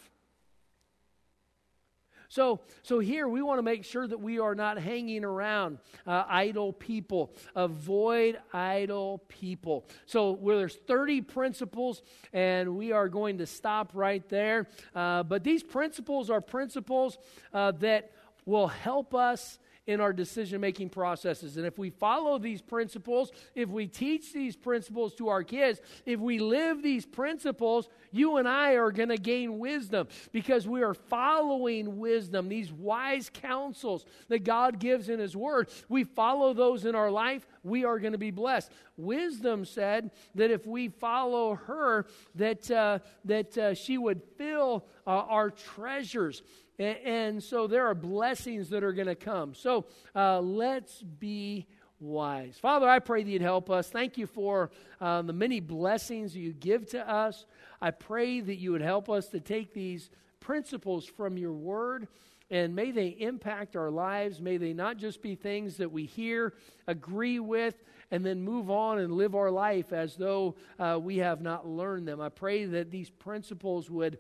So, 2.29 2.61
so 2.83 2.99
here 2.99 3.29
we 3.29 3.43
want 3.43 3.59
to 3.59 3.63
make 3.63 3.85
sure 3.85 4.07
that 4.09 4.19
we 4.19 4.41
are 4.41 4.57
not 4.57 4.77
hanging 4.77 5.25
around 5.25 5.79
uh, 6.05 6.25
idle 6.27 6.73
people. 6.73 7.33
Avoid 7.55 8.39
idle 8.53 9.23
people. 9.29 9.87
So 10.05 10.33
well, 10.33 10.59
there's 10.59 10.75
30 10.75 11.21
principles, 11.21 12.03
and 12.33 12.77
we 12.77 12.91
are 12.91 13.09
going 13.09 13.39
to 13.39 13.47
stop 13.47 13.93
right 13.95 14.29
there. 14.29 14.67
Uh, 14.97 15.23
but 15.23 15.45
these 15.45 15.63
principles 15.63 16.29
are 16.29 16.41
principles 16.41 17.19
uh, 17.53 17.71
that 17.73 18.11
will 18.47 18.69
help 18.69 19.15
us 19.15 19.59
in 19.87 20.01
our 20.01 20.13
decision 20.13 20.61
making 20.61 20.89
processes. 20.89 21.57
And 21.57 21.67
if 21.67 21.79
we 21.79 21.91
follow 21.91 22.39
these 22.39 22.63
principles, 22.63 23.31
if 23.55 23.69
we 23.69 23.87
teach 23.87 24.33
these 24.33 24.57
principles 24.57 25.15
to 25.17 25.29
our 25.29 25.43
kids, 25.43 25.81
if 26.07 26.21
we 26.21 26.39
live 26.39 26.83
these 26.83 27.05
principles, 27.05 27.89
you 28.11 28.39
and 28.39 28.49
I 28.49 28.73
are 28.73 28.91
going 28.91 29.11
to 29.11 29.19
gain 29.19 29.59
wisdom 29.59 30.09
because 30.33 30.67
we 30.67 30.83
are 30.83 30.95
following 30.95 31.99
wisdom, 31.99 32.49
these 32.49 32.73
wise 32.73 33.31
counsels 33.33 34.07
that 34.29 34.45
God 34.45 34.79
gives 34.79 35.09
in 35.09 35.19
His 35.19 35.37
Word. 35.37 35.69
We 35.89 36.05
follow 36.05 36.55
those 36.55 36.87
in 36.87 36.95
our 36.95 37.11
life, 37.11 37.47
we 37.63 37.85
are 37.85 37.99
going 37.99 38.13
to 38.13 38.19
be 38.19 38.31
blessed. 38.31 38.71
Wisdom 38.97 39.65
said 39.65 40.11
that 40.35 40.51
if 40.51 40.67
we 40.67 40.89
follow 40.89 41.57
her, 41.57 42.07
that, 42.37 42.71
uh, 42.71 43.01
that 43.25 43.59
uh, 43.59 43.75
she 43.75 43.99
would 43.99 44.23
fill 44.39 44.87
uh, 45.07 45.11
our 45.11 45.51
treasures. 45.51 46.43
And, 46.79 47.43
so 47.43 47.67
there 47.67 47.87
are 47.87 47.95
blessings 47.95 48.71
that 48.71 48.83
are 48.83 48.93
going 48.93 49.07
to 49.07 49.15
come. 49.15 49.55
So 49.55 49.87
uh, 50.15 50.41
let's 50.41 51.03
be 51.03 51.67
wise. 52.01 52.59
Father, 52.61 52.89
I 52.89 52.99
pray 52.99 53.23
that 53.23 53.31
you'd 53.31 53.43
help 53.43 53.71
us. 53.71 53.89
Thank 53.89 54.19
you 54.19 54.27
for 54.27 54.71
uh, 55.01 55.23
the 55.23 55.33
many 55.33 55.61
blessings 55.61 56.37
you 56.37 56.53
give 56.53 56.87
to 56.91 57.09
us. 57.09 57.47
I 57.81 57.93
pray 57.93 58.41
that 58.41 58.57
you 58.57 58.73
would 58.73 58.83
help 58.83 59.09
us 59.09 59.29
to 59.29 59.41
take 59.41 59.73
these 59.73 60.11
principles 60.41 61.07
from 61.07 61.39
your 61.39 61.53
word 61.53 62.09
And 62.51 62.75
may 62.75 62.91
they 62.91 63.09
impact 63.09 63.75
our 63.75 63.91
lives. 63.91 64.41
May 64.41 64.59
they 64.59 64.73
not 64.73 64.97
just 64.99 65.23
be 65.23 65.35
things 65.35 65.79
that 65.79 65.91
we 65.91 66.05
hear, 66.05 66.55
agree 66.87 67.41
with, 67.41 67.83
and 68.11 68.25
then 68.25 68.43
move 68.43 68.71
on 68.71 68.99
and 68.99 69.13
live 69.13 69.35
our 69.35 69.51
life 69.51 69.93
as 69.93 70.17
though 70.17 70.55
uh, 70.79 70.99
we 71.03 71.19
have 71.19 71.41
not 71.41 71.67
learned 71.67 72.07
them. 72.07 72.21
I 72.21 72.29
pray 72.29 72.67
that 72.67 72.91
these 72.91 73.11
principles 73.11 73.91
would 73.91 74.19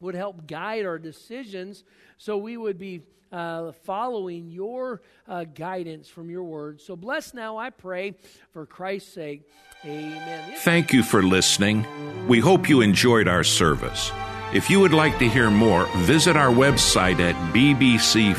would 0.00 0.14
help 0.14 0.46
guide 0.46 0.86
our 0.86 0.98
decisions 0.98 1.84
so 2.18 2.36
we 2.36 2.56
would 2.56 2.78
be 2.78 3.02
uh, 3.32 3.72
following 3.84 4.50
your 4.50 5.02
uh, 5.28 5.44
guidance 5.44 6.08
from 6.08 6.30
your 6.30 6.44
word. 6.44 6.80
So 6.80 6.96
bless 6.96 7.34
now, 7.34 7.56
I 7.56 7.70
pray, 7.70 8.14
for 8.52 8.66
Christ's 8.66 9.12
sake. 9.12 9.42
Amen. 9.84 10.54
Thank 10.58 10.92
you 10.92 11.02
for 11.02 11.22
listening. 11.22 11.86
We 12.26 12.40
hope 12.40 12.68
you 12.68 12.80
enjoyed 12.80 13.28
our 13.28 13.44
service. 13.44 14.10
If 14.52 14.70
you 14.70 14.80
would 14.80 14.92
like 14.94 15.18
to 15.18 15.28
hear 15.28 15.50
more, 15.50 15.86
visit 15.98 16.36
our 16.36 16.50
website 16.50 17.18
at 17.20 17.34
bbc4me.org. 17.52 18.36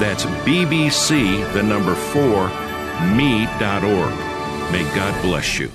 That's 0.00 0.24
BBC, 0.24 1.52
the 1.52 1.62
number 1.62 1.94
4, 1.94 2.48
me.org. 3.14 4.14
May 4.72 4.82
God 4.94 5.22
bless 5.22 5.58
you. 5.58 5.70